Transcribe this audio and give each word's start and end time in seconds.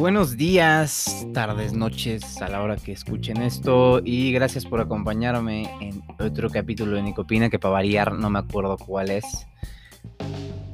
Buenos 0.00 0.38
días, 0.38 1.26
tardes, 1.34 1.74
noches 1.74 2.40
a 2.40 2.48
la 2.48 2.62
hora 2.62 2.76
que 2.76 2.90
escuchen 2.90 3.42
esto 3.42 4.00
y 4.02 4.32
gracias 4.32 4.64
por 4.64 4.80
acompañarme 4.80 5.68
en 5.82 6.00
otro 6.18 6.48
capítulo 6.48 6.96
de 6.96 7.02
Nicopina 7.02 7.50
que 7.50 7.58
para 7.58 7.72
variar 7.72 8.14
no 8.14 8.30
me 8.30 8.38
acuerdo 8.38 8.78
cuál 8.78 9.10
es. 9.10 9.46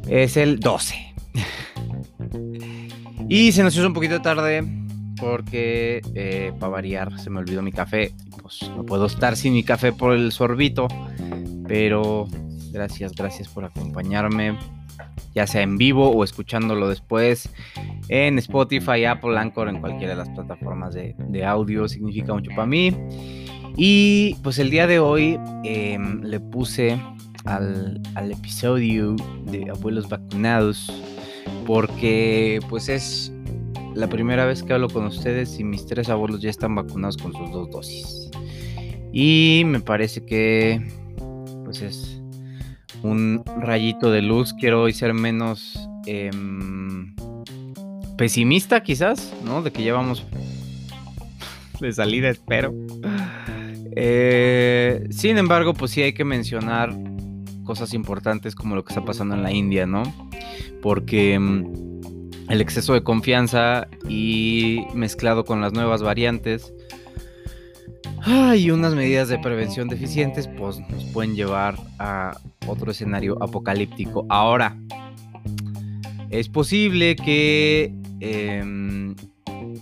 Es 0.06 0.36
el 0.36 0.60
12. 0.60 1.12
y 3.28 3.50
se 3.50 3.64
nos 3.64 3.74
hizo 3.74 3.88
un 3.88 3.94
poquito 3.94 4.22
tarde 4.22 4.64
porque 5.20 6.02
eh, 6.14 6.52
para 6.60 6.70
variar 6.70 7.18
se 7.18 7.28
me 7.28 7.40
olvidó 7.40 7.62
mi 7.62 7.72
café. 7.72 8.14
Pues 8.40 8.70
no 8.76 8.86
puedo 8.86 9.06
estar 9.06 9.36
sin 9.36 9.54
mi 9.54 9.64
café 9.64 9.92
por 9.92 10.12
el 10.12 10.30
sorbito, 10.30 10.86
pero 11.66 12.28
gracias, 12.70 13.10
gracias 13.10 13.48
por 13.48 13.64
acompañarme 13.64 14.56
ya 15.36 15.46
sea 15.46 15.60
en 15.60 15.76
vivo 15.76 16.08
o 16.10 16.24
escuchándolo 16.24 16.88
después 16.88 17.50
en 18.08 18.38
Spotify, 18.38 19.04
Apple, 19.04 19.38
Anchor, 19.38 19.68
en 19.68 19.80
cualquiera 19.80 20.14
de 20.14 20.16
las 20.16 20.30
plataformas 20.30 20.94
de, 20.94 21.44
audio, 21.44 21.86
significa 21.88 22.32
mucho 22.32 22.50
para 22.56 22.66
mí. 22.66 22.90
Y 23.76 24.34
pues 24.42 24.58
el 24.58 24.70
día 24.70 24.86
de 24.86 24.98
hoy 24.98 25.38
em, 25.62 26.22
le 26.22 26.40
puse 26.40 26.98
al, 27.44 28.00
episodio 28.30 29.14
de 29.44 29.68
Abuelos 29.70 30.08
Vacunados 30.08 30.90
porque 31.66 32.60
pues 32.70 32.88
es 32.88 33.30
la 33.94 34.08
primera 34.08 34.46
vez 34.46 34.62
que 34.62 34.72
hablo 34.72 34.88
con 34.88 35.04
ustedes 35.04 35.60
y 35.60 35.64
mis 35.64 35.84
tres 35.84 36.08
abuelos 36.08 36.40
ya 36.40 36.48
están 36.48 36.74
vacunados 36.74 37.18
con 37.18 37.34
sus 37.34 37.50
dos 37.50 37.70
dosis. 37.70 38.30
Y 39.12 39.64
me 39.66 39.80
parece 39.80 40.24
que 40.24 40.82
pues 41.64 41.82
es 41.82 42.22
un 43.02 43.42
rayito 43.60 44.10
de 44.10 44.22
luz. 44.22 44.54
Quiero 44.54 44.82
hoy 44.82 44.92
ser 44.92 45.14
menos 45.14 45.88
em, 46.06 47.14
pesimista 48.16 48.82
quizás, 48.82 49.34
¿no? 49.44 49.62
De 49.62 49.72
que 49.72 49.82
llevamos 49.82 50.24
de 51.80 51.92
salida, 51.92 52.28
espero. 52.28 52.74
Eh, 53.94 55.06
sin 55.10 55.38
embargo, 55.38 55.74
pues 55.74 55.90
sí 55.92 56.02
hay 56.02 56.12
que 56.12 56.24
mencionar 56.24 56.94
cosas 57.64 57.94
importantes 57.94 58.54
como 58.54 58.76
lo 58.76 58.84
que 58.84 58.92
está 58.92 59.04
pasando 59.04 59.34
en 59.34 59.42
la 59.42 59.52
India, 59.52 59.86
¿no? 59.86 60.02
Porque 60.82 61.34
em, 61.34 61.64
el 62.48 62.60
exceso 62.60 62.94
de 62.94 63.02
confianza 63.02 63.88
y 64.08 64.82
mezclado 64.94 65.44
con 65.44 65.60
las 65.60 65.72
nuevas 65.72 66.02
variantes 66.02 66.72
y 68.56 68.70
unas 68.70 68.94
medidas 68.94 69.28
de 69.28 69.38
prevención 69.38 69.88
deficientes, 69.88 70.48
pues 70.48 70.80
nos 70.90 71.04
pueden 71.04 71.36
llevar 71.36 71.76
a 71.98 72.36
otro 72.66 72.90
escenario 72.90 73.40
apocalíptico. 73.42 74.26
Ahora, 74.28 74.76
es 76.30 76.48
posible 76.48 77.14
que 77.14 77.94
em, 78.20 79.14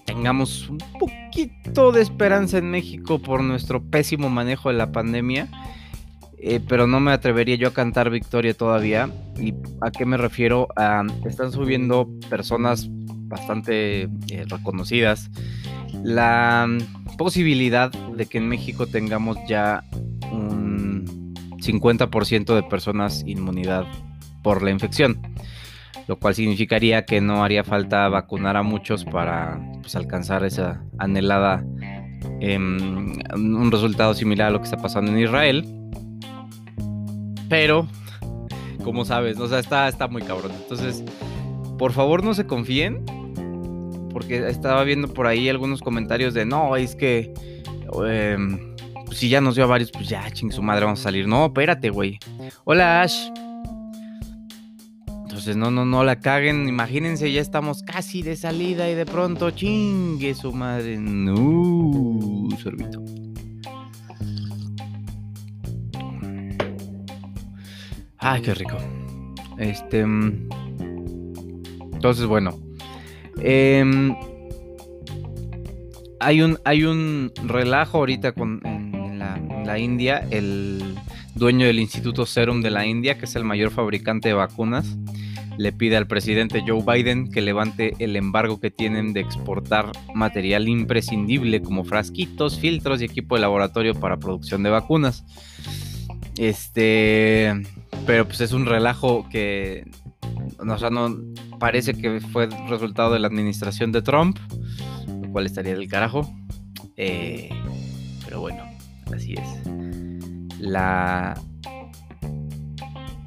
tengamos 0.05 0.69
un 0.69 0.78
poquito 0.98 1.92
de 1.92 2.03
esperanza 2.03 2.59
en 2.59 2.70
México 2.70 3.19
por 3.19 3.42
nuestro 3.42 3.83
pésimo 3.83 4.28
manejo 4.28 4.69
de 4.69 4.75
la 4.75 4.92
pandemia. 4.92 5.48
Eh, 6.47 6.61
pero 6.69 6.87
no 6.87 7.00
me 7.00 7.12
atrevería 7.12 7.56
yo 7.56 7.69
a 7.69 7.72
cantar 7.72 8.11
victoria 8.11 8.53
todavía. 8.53 9.09
¿Y 9.41 9.55
a 9.81 9.91
qué 9.91 10.05
me 10.05 10.19
refiero? 10.19 10.69
están 11.25 11.50
subiendo 11.53 12.11
personas 12.28 12.89
bastante 12.91 14.03
eh, 14.03 14.45
reconocidas 14.47 15.31
la 16.03 16.69
posibilidad 17.17 17.91
de 17.91 18.27
que 18.27 18.39
en 18.39 18.48
México 18.48 18.87
tengamos 18.87 19.37
ya 19.48 19.84
un 20.33 21.34
50% 21.59 22.55
de 22.55 22.62
personas 22.65 23.23
inmunidad 23.27 23.87
por 24.43 24.62
la 24.62 24.71
infección, 24.71 25.21
lo 26.06 26.19
cual 26.19 26.34
significaría 26.34 27.05
que 27.05 27.21
no 27.21 27.43
haría 27.43 27.65
falta 27.65 28.09
vacunar 28.09 28.56
a 28.56 28.62
muchos 28.62 29.05
para 29.05 29.61
pues, 29.81 29.97
alcanzar 29.97 30.44
esa 30.44 30.84
anhelada 30.99 31.65
em, 32.41 33.19
un 33.34 33.71
resultado 33.72 34.15
similar 34.15 34.49
a 34.49 34.50
lo 34.50 34.59
que 34.59 34.65
está 34.65 34.77
pasando 34.77 35.11
en 35.11 35.19
Israel. 35.19 35.65
Pero, 37.49 37.87
como 38.83 39.05
sabes, 39.05 39.38
o 39.38 39.49
sea, 39.49 39.59
está, 39.59 39.88
está 39.88 40.09
muy 40.09 40.22
cabrón. 40.22 40.53
Entonces, 40.62 41.05
por 41.78 41.93
favor 41.93 42.22
no 42.22 42.34
se 42.34 42.47
confíen 42.47 43.05
porque 44.14 44.48
estaba 44.48 44.84
viendo 44.84 45.12
por 45.12 45.26
ahí 45.26 45.48
algunos 45.48 45.80
comentarios 45.82 46.32
de 46.32 46.47
no, 46.47 46.76
es 46.76 46.94
que 46.94 47.34
em, 48.06 48.75
pues 49.04 49.19
si 49.19 49.28
ya 49.28 49.41
nos 49.41 49.56
dio 49.56 49.64
a 49.64 49.66
varios, 49.66 49.91
pues 49.91 50.08
ya, 50.08 50.30
ching 50.30 50.52
su 50.52 50.62
madre, 50.62 50.84
vamos 50.84 51.00
a 51.00 51.02
salir. 51.02 51.26
No, 51.26 51.47
espérate, 51.47 51.91
güey. 51.91 52.19
Hola, 52.64 53.02
Ash. 53.02 53.28
Entonces, 55.25 55.56
no, 55.56 55.72
no, 55.72 55.84
no 55.84 56.04
la 56.04 56.20
caguen. 56.20 56.69
Imagínense, 56.69 57.30
ya 57.32 57.41
estamos 57.41 57.82
casi 57.82 58.22
de 58.22 58.36
salida 58.36 58.88
y 58.88 58.94
de 58.94 59.04
pronto 59.04 59.50
chingue 59.50 60.32
su 60.34 60.52
madre. 60.52 60.96
No, 60.96 62.48
sorbito. 62.62 63.02
Ay, 68.19 68.42
qué 68.42 68.54
rico. 68.54 68.78
Este. 69.58 70.06
Mm, 70.06 70.48
entonces, 71.94 72.26
bueno. 72.26 72.56
Em, 73.41 74.15
hay, 76.21 76.43
un, 76.43 76.59
hay 76.65 76.84
un 76.84 77.33
relajo 77.45 77.99
ahorita 77.99 78.33
con, 78.33 78.61
en, 78.65 79.19
la, 79.19 79.78
India. 79.78 80.27
El 80.31 80.83
dueño 81.34 81.67
del 81.67 81.78
Instituto 81.78 82.27
Serum 82.27 82.61
de 82.61 82.71
la 82.71 82.87
India, 82.87 83.19
que 83.19 83.25
es 83.25 83.34
el 83.37 83.44
mayor 83.44 83.71
fabricante 83.71 84.28
de 84.28 84.34
vacunas, 84.34 84.97
le 85.56 85.73
pide 85.73 85.97
al 85.97 86.06
presidente 86.06 86.62
Joe 86.67 86.83
Biden 86.84 87.31
que 87.31 87.41
levante 87.41 87.94
el 87.99 88.17
embargo 88.17 88.61
que 88.61 88.71
tienen 88.71 89.12
de 89.12 89.21
exportar 89.21 89.93
material 90.15 90.69
imprescindible 90.69 91.62
como 91.62 91.84
frasquitos, 91.84 92.59
filtros 92.59 93.00
y 93.00 93.05
equipo 93.05 93.37
de 93.37 93.43
laboratorio 93.43 93.94
para 93.94 94.17
producción 94.17 94.62
de 94.62 94.71
vacunas. 94.71 95.25
Este, 96.37 97.53
pero 98.06 98.27
pues 98.27 98.41
es 98.41 98.53
un 98.53 98.67
relajo 98.67 99.28
que 99.31 99.84
o 100.59 100.78
sea, 100.78 100.91
no 100.91 101.16
parece 101.59 101.94
que 101.94 102.20
fue 102.20 102.48
resultado 102.69 103.12
de 103.12 103.19
la 103.19 103.28
administración 103.28 103.92
de 103.92 104.03
Trump, 104.03 104.38
lo 105.22 105.32
cual 105.32 105.47
estaría 105.47 105.75
del 105.75 105.88
carajo. 105.88 106.32
Eh, 106.97 107.50
pero 108.25 108.41
bueno, 108.41 108.62
así 109.12 109.34
es. 109.34 110.60
La 110.60 111.34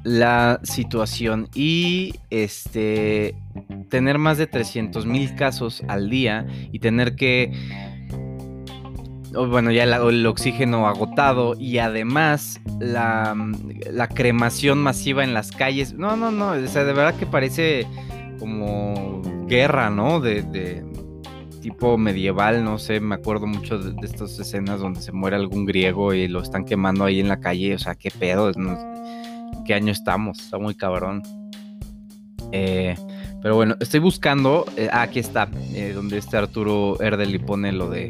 la 0.04 0.60
situación 0.62 1.48
y 1.54 2.14
este 2.30 3.34
tener 3.90 4.16
más 4.16 4.38
de 4.38 4.46
300 4.46 5.04
mil 5.04 5.34
casos 5.34 5.82
al 5.88 6.08
día 6.08 6.46
y 6.72 6.78
tener 6.78 7.14
que 7.14 7.52
bueno, 9.32 9.70
ya 9.70 9.84
el 9.84 10.26
oxígeno 10.26 10.88
agotado 10.88 11.54
y 11.58 11.78
además 11.78 12.60
la, 12.80 13.34
cremación 14.14 14.78
masiva 14.78 15.24
en 15.24 15.34
las 15.34 15.50
calles. 15.52 15.94
No, 15.94 16.16
no, 16.16 16.30
no, 16.30 16.50
o 16.50 16.66
sea, 16.66 16.84
de 16.84 16.92
verdad 16.92 17.14
que 17.16 17.26
parece 17.26 17.86
como 18.38 19.22
guerra, 19.46 19.90
¿no? 19.90 20.20
De, 20.20 20.84
tipo 21.60 21.98
medieval, 21.98 22.64
no 22.64 22.78
sé, 22.78 23.00
me 23.00 23.16
acuerdo 23.16 23.46
mucho 23.46 23.78
de, 23.78 23.94
estas 24.06 24.38
escenas 24.38 24.80
donde 24.80 25.02
se 25.02 25.12
muere 25.12 25.36
algún 25.36 25.66
griego 25.66 26.14
y 26.14 26.28
lo 26.28 26.40
están 26.40 26.64
quemando 26.64 27.04
ahí 27.04 27.20
en 27.20 27.28
la 27.28 27.40
calle, 27.40 27.74
o 27.74 27.78
sea, 27.78 27.94
qué 27.96 28.10
pedo, 28.10 28.50
¿qué 29.66 29.74
año 29.74 29.92
estamos? 29.92 30.38
Está 30.38 30.58
muy 30.58 30.74
cabrón. 30.74 31.22
Eh, 32.52 32.94
pero 33.42 33.56
bueno, 33.56 33.76
estoy 33.80 34.00
buscando, 34.00 34.64
eh, 34.76 34.88
ah, 34.92 35.02
aquí 35.02 35.18
está, 35.18 35.48
eh, 35.74 35.92
donde 35.94 36.18
este 36.18 36.36
Arturo 36.36 37.00
Erdeli 37.00 37.38
pone 37.38 37.72
lo 37.72 37.90
de 37.90 38.08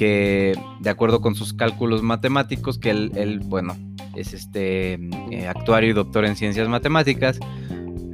que 0.00 0.58
de 0.80 0.88
acuerdo 0.88 1.20
con 1.20 1.34
sus 1.34 1.52
cálculos 1.52 2.00
matemáticos, 2.00 2.78
que 2.78 2.88
él, 2.88 3.42
bueno, 3.44 3.76
es 4.16 4.32
este 4.32 4.94
eh, 4.94 5.46
actuario 5.46 5.90
y 5.90 5.92
doctor 5.92 6.24
en 6.24 6.36
ciencias 6.36 6.68
matemáticas, 6.68 7.38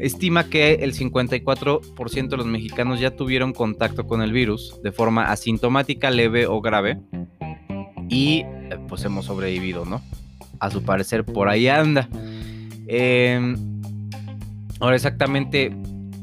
estima 0.00 0.50
que 0.50 0.80
el 0.80 0.94
54% 0.94 2.28
de 2.28 2.36
los 2.36 2.46
mexicanos 2.46 2.98
ya 2.98 3.12
tuvieron 3.12 3.52
contacto 3.52 4.04
con 4.04 4.20
el 4.20 4.32
virus 4.32 4.80
de 4.82 4.90
forma 4.90 5.30
asintomática, 5.30 6.10
leve 6.10 6.48
o 6.48 6.60
grave, 6.60 6.98
y 8.08 8.40
eh, 8.40 8.78
pues 8.88 9.04
hemos 9.04 9.26
sobrevivido, 9.26 9.84
¿no? 9.84 10.02
A 10.58 10.72
su 10.72 10.82
parecer 10.82 11.24
por 11.24 11.48
ahí 11.48 11.68
anda. 11.68 12.08
Em, 12.88 13.54
ahora 14.80 14.96
exactamente 14.96 15.70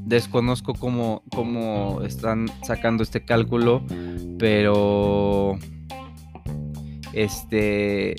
desconozco 0.05 0.73
cómo, 0.73 1.23
cómo 1.33 2.01
están 2.03 2.47
sacando 2.63 3.03
este 3.03 3.23
cálculo 3.23 3.83
pero 4.37 5.57
este 7.13 8.15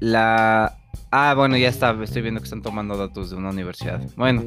la 0.00 0.78
ah 1.10 1.34
bueno 1.34 1.56
ya 1.56 1.68
está 1.68 1.96
estoy 2.02 2.22
viendo 2.22 2.40
que 2.40 2.44
están 2.44 2.62
tomando 2.62 2.96
datos 2.96 3.30
de 3.30 3.36
una 3.36 3.50
universidad. 3.50 4.02
Bueno 4.16 4.42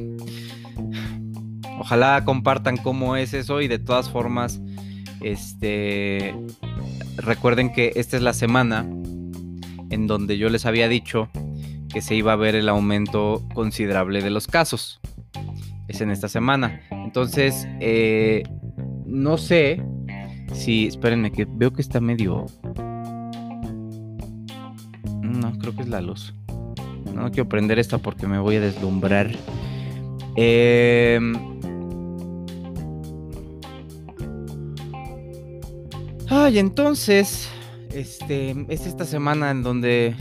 ojalá 1.78 2.24
compartan 2.24 2.76
cómo 2.76 3.16
es 3.16 3.34
eso 3.34 3.60
y 3.60 3.68
de 3.68 3.78
todas 3.78 4.08
formas 4.08 4.60
este 5.20 6.34
recuerden 7.16 7.72
que 7.72 7.92
esta 7.96 8.16
es 8.16 8.22
la 8.22 8.32
semana 8.32 8.86
en 9.90 10.06
donde 10.06 10.38
yo 10.38 10.48
les 10.48 10.64
había 10.66 10.88
dicho 10.88 11.28
que 11.92 12.00
se 12.00 12.14
iba 12.14 12.32
a 12.32 12.36
ver 12.36 12.54
el 12.54 12.68
aumento 12.68 13.42
considerable 13.54 14.22
de 14.22 14.30
los 14.30 14.46
casos 14.46 15.00
es 15.88 16.00
en 16.00 16.10
esta 16.10 16.28
semana 16.28 16.80
entonces 16.90 17.66
eh, 17.80 18.42
no 19.06 19.36
sé 19.36 19.82
si, 20.54 20.86
espérenme, 20.86 21.32
que 21.32 21.46
veo 21.48 21.72
que 21.72 21.82
está 21.82 22.00
medio... 22.00 22.46
No, 25.22 25.58
creo 25.58 25.74
que 25.74 25.82
es 25.82 25.88
la 25.88 26.00
luz. 26.00 26.34
No 27.14 27.30
quiero 27.30 27.48
prender 27.48 27.78
esta 27.78 27.98
porque 27.98 28.26
me 28.26 28.38
voy 28.38 28.56
a 28.56 28.60
deslumbrar. 28.60 29.30
Eh... 30.36 31.20
Ay, 36.28 36.58
entonces, 36.58 37.50
este, 37.90 38.66
es 38.68 38.86
esta 38.86 39.04
semana 39.04 39.50
en 39.50 39.62
donde 39.62 40.16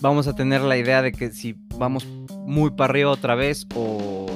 vamos 0.00 0.26
a 0.26 0.34
tener 0.34 0.60
la 0.60 0.76
idea 0.76 1.02
de 1.02 1.12
que 1.12 1.30
si 1.30 1.56
vamos 1.76 2.06
muy 2.46 2.70
para 2.70 2.90
arriba 2.90 3.10
otra 3.10 3.34
vez 3.34 3.66
o, 3.74 4.26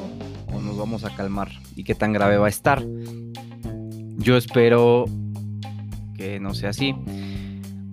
nos 0.63 0.77
vamos 0.77 1.05
a 1.05 1.15
calmar 1.15 1.51
y 1.75 1.85
qué 1.85 1.95
tan 1.95 2.13
grave 2.13 2.37
va 2.37 2.47
a 2.47 2.51
estar. 2.51 2.85
Yo 4.19 4.37
espero 4.37 5.07
que 6.17 6.39
no 6.39 6.55
sea 6.55 6.71
así. 6.71 6.95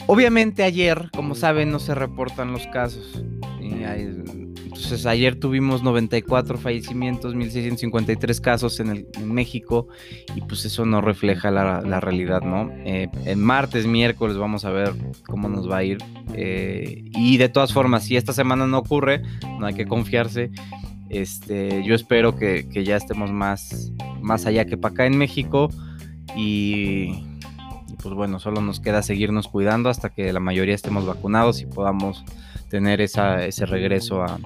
Obviamente 0.06 0.64
ayer, 0.64 1.10
como 1.16 1.34
saben, 1.36 1.72
no 1.72 1.80
se 1.80 1.96
reportan 1.96 2.52
los 2.52 2.68
casos. 2.68 3.24
Entonces 4.88 5.06
ayer 5.06 5.38
tuvimos 5.38 5.84
94 5.84 6.58
fallecimientos, 6.58 7.36
1653 7.36 8.40
casos 8.40 8.80
en, 8.80 8.90
el, 8.90 9.08
México 9.22 9.90
y 10.34 10.40
pues 10.40 10.64
eso 10.64 10.86
no 10.86 11.02
refleja 11.02 11.52
la, 11.52 12.00
realidad, 12.00 12.42
¿no? 12.42 12.72
Eh, 12.86 13.10
en 13.26 13.44
martes, 13.44 13.86
miércoles 13.86 14.38
vamos 14.38 14.64
a 14.64 14.70
ver 14.70 14.94
cómo 15.28 15.50
nos 15.50 15.70
va 15.70 15.80
a 15.80 15.84
ir. 15.84 15.98
Eh, 16.36 17.04
y 17.14 17.36
de 17.36 17.50
todas 17.50 17.74
formas, 17.74 18.06
si 18.06 18.16
esta 18.16 18.32
semana 18.32 18.66
no 18.66 18.78
ocurre, 18.78 19.24
no 19.60 19.66
hay 19.66 19.74
que 19.74 19.86
confiarse. 19.86 20.52
Este, 21.10 21.84
yo 21.84 21.94
espero 21.94 22.38
que, 22.38 22.70
que 22.70 22.86
ya 22.86 22.96
estemos 22.96 23.30
más, 23.30 23.92
más 24.22 24.46
allá 24.46 24.64
que 24.64 24.78
para 24.78 24.94
acá 24.94 25.06
en 25.06 25.18
México 25.18 25.68
y 26.34 27.26
pues 28.02 28.16
bueno, 28.16 28.40
solo 28.40 28.62
nos 28.62 28.80
queda 28.80 29.02
seguirnos 29.02 29.50
cuidando 29.50 29.90
hasta 29.90 30.12
que 30.12 30.32
la 30.32 30.40
mayoría 30.40 30.76
estemos 30.76 31.06
vacunados 31.06 31.60
y 31.62 31.66
podamos 31.66 32.24
tener 32.70 33.02
ese 33.02 33.66
regreso 33.66 34.24
a, 34.24 34.40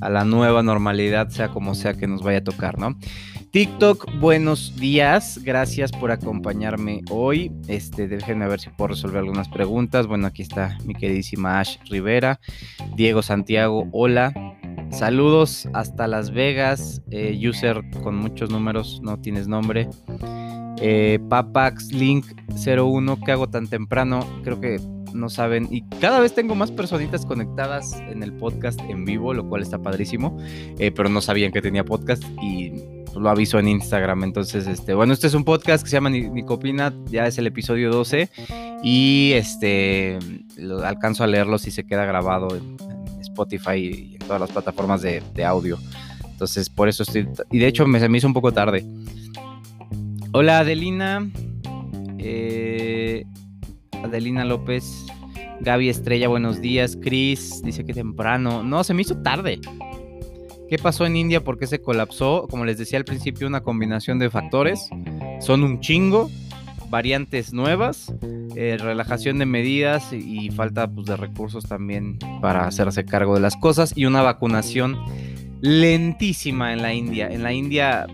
la 0.00 0.24
nueva 0.24 0.62
normalidad, 0.64 1.28
sea 1.28 1.48
como 1.50 1.76
sea 1.76 1.94
que 1.94 2.08
nos 2.08 2.22
vaya 2.22 2.38
a 2.38 2.44
tocar, 2.44 2.76
¿no? 2.78 2.96
TikTok, 3.52 4.18
buenos 4.18 4.74
días, 4.76 5.38
gracias 5.44 5.92
por 5.92 6.10
acompañarme 6.10 7.02
hoy. 7.10 7.52
Este, 7.68 8.08
déjenme 8.08 8.48
ver 8.48 8.58
si 8.58 8.70
puedo 8.70 8.88
resolver 8.88 9.18
algunas 9.18 9.48
preguntas. 9.48 10.06
Bueno, 10.06 10.26
aquí 10.26 10.42
está 10.42 10.76
mi 10.86 10.94
queridísima 10.94 11.60
Ash 11.60 11.76
Rivera, 11.88 12.40
Diego 12.96 13.22
Santiago, 13.22 13.86
hola. 13.92 14.32
Saludos 14.90 15.68
hasta 15.72 16.06
Las 16.06 16.32
Vegas, 16.32 17.02
eh, 17.10 17.38
user 17.48 17.82
con 18.02 18.16
muchos 18.16 18.50
números, 18.50 19.00
no 19.02 19.20
tienes 19.20 19.48
nombre. 19.48 19.88
Eh, 20.78 21.20
Papax 21.28 21.92
Link 21.92 22.26
01, 22.66 23.20
¿qué 23.24 23.32
hago 23.32 23.48
tan 23.48 23.68
temprano? 23.68 24.26
Creo 24.42 24.60
que 24.60 24.80
no 25.14 25.28
saben. 25.28 25.68
Y 25.70 25.82
cada 26.00 26.20
vez 26.20 26.34
tengo 26.34 26.54
más 26.54 26.70
personitas 26.70 27.26
conectadas 27.26 27.94
en 28.08 28.22
el 28.22 28.32
podcast 28.32 28.80
en 28.88 29.04
vivo, 29.04 29.34
lo 29.34 29.48
cual 29.48 29.62
está 29.62 29.78
padrísimo. 29.78 30.38
Eh, 30.78 30.90
pero 30.90 31.08
no 31.08 31.20
sabían 31.20 31.52
que 31.52 31.62
tenía 31.62 31.84
podcast 31.84 32.22
y 32.42 32.72
lo 33.14 33.28
aviso 33.28 33.58
en 33.58 33.68
Instagram. 33.68 34.24
Entonces, 34.24 34.66
este, 34.66 34.94
bueno, 34.94 35.12
este 35.12 35.26
es 35.26 35.34
un 35.34 35.44
podcast 35.44 35.84
que 35.84 35.90
se 35.90 35.96
llama 35.96 36.10
Nicopina, 36.10 36.92
ya 37.06 37.26
es 37.26 37.38
el 37.38 37.46
episodio 37.46 37.90
12. 37.90 38.30
Y 38.82 39.32
este 39.34 40.18
lo, 40.56 40.84
alcanzo 40.84 41.24
a 41.24 41.26
leerlo 41.26 41.58
si 41.58 41.70
se 41.70 41.84
queda 41.84 42.04
grabado 42.04 42.56
en, 42.56 42.76
Spotify 43.20 43.76
y 43.76 44.12
en 44.14 44.18
todas 44.18 44.40
las 44.40 44.50
plataformas 44.50 45.00
de, 45.00 45.44
audio. 45.44 45.78
Entonces, 46.30 46.68
por 46.68 46.88
eso 46.88 47.02
estoy. 47.02 47.26
Y 47.50 47.60
de 47.60 47.66
hecho, 47.66 47.86
me, 47.86 47.98
se 47.98 48.08
me 48.08 48.18
hizo 48.18 48.26
un 48.26 48.34
poco 48.34 48.52
tarde. 48.52 48.84
Hola 50.32 50.58
Adelina. 50.58 51.30
Eh, 52.18 52.71
Adelina 54.04 54.44
López. 54.44 55.06
Gaby 55.60 55.88
Estrella, 55.88 56.28
buenos 56.28 56.60
días. 56.60 56.98
Chris 57.00 57.62
dice 57.62 57.84
que 57.84 57.94
temprano. 57.94 58.62
No, 58.62 58.82
se 58.84 58.94
me 58.94 59.02
hizo 59.02 59.16
tarde. 59.22 59.60
¿Qué 60.68 60.78
pasó 60.78 61.06
en 61.06 61.16
India? 61.16 61.44
¿Por 61.44 61.58
qué 61.58 61.66
se 61.66 61.80
colapsó? 61.80 62.46
Como 62.50 62.64
les 62.64 62.78
decía 62.78 62.98
al 62.98 63.04
principio, 63.04 63.46
una 63.46 63.62
combinación 63.62 64.18
de 64.18 64.30
factores. 64.30 64.88
Son 65.40 65.62
un 65.62 65.80
chingo, 65.80 66.30
variantes 66.88 67.52
nuevas, 67.52 68.12
eh, 68.56 68.76
relajación 68.80 69.38
de 69.38 69.46
medidas 69.46 70.12
y 70.12 70.50
falta 70.50 70.90
pues, 70.90 71.06
de 71.06 71.16
recursos 71.16 71.64
también 71.64 72.18
para 72.40 72.66
hacerse 72.66 73.04
cargo 73.04 73.34
de 73.34 73.40
las 73.40 73.56
cosas 73.56 73.92
y 73.96 74.06
una 74.06 74.22
vacunación 74.22 74.98
lentísima 75.60 76.72
en 76.72 76.82
la 76.82 76.92
India. 76.92 77.28
En 77.28 77.42
la 77.42 77.52
India 77.52 78.06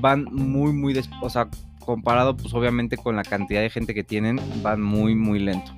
van 0.00 0.24
muy, 0.24 0.72
muy, 0.72 1.00
o 1.22 1.30
sea, 1.30 1.48
comparado 1.86 2.36
pues 2.36 2.52
obviamente 2.52 2.98
con 2.98 3.16
la 3.16 3.22
cantidad 3.22 3.62
de 3.62 3.70
gente 3.70 3.94
que 3.94 4.04
tienen, 4.04 4.38
van 4.62 4.82
muy, 4.82 5.14
muy 5.14 5.38
lento. 5.38 5.72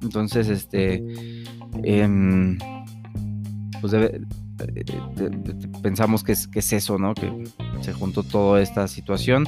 Entonces, 0.00 0.48
este, 0.48 1.04
em, 1.82 2.56
pues 3.80 3.94
pensamos 5.82 6.24
que 6.24 6.32
es, 6.32 6.48
que 6.48 6.60
es 6.60 6.72
eso, 6.72 6.98
¿no? 6.98 7.14
Que 7.14 7.30
se 7.82 7.92
juntó 7.92 8.22
toda 8.22 8.62
esta 8.62 8.88
situación 8.88 9.44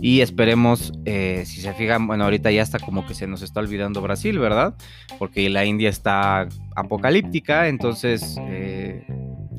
y 0.00 0.20
esperemos, 0.20 0.92
eh, 1.04 1.44
si 1.46 1.60
se 1.60 1.72
fijan, 1.74 2.06
bueno, 2.06 2.24
ahorita 2.24 2.50
ya 2.50 2.62
está 2.62 2.78
como 2.78 3.06
que 3.06 3.14
se 3.14 3.26
nos 3.26 3.42
está 3.42 3.60
olvidando 3.60 4.02
Brasil, 4.02 4.38
¿verdad? 4.38 4.74
Porque 5.18 5.48
la 5.48 5.64
India 5.64 5.88
está 5.88 6.48
apocalíptica, 6.74 7.68
entonces 7.68 8.36
eh, 8.40 9.06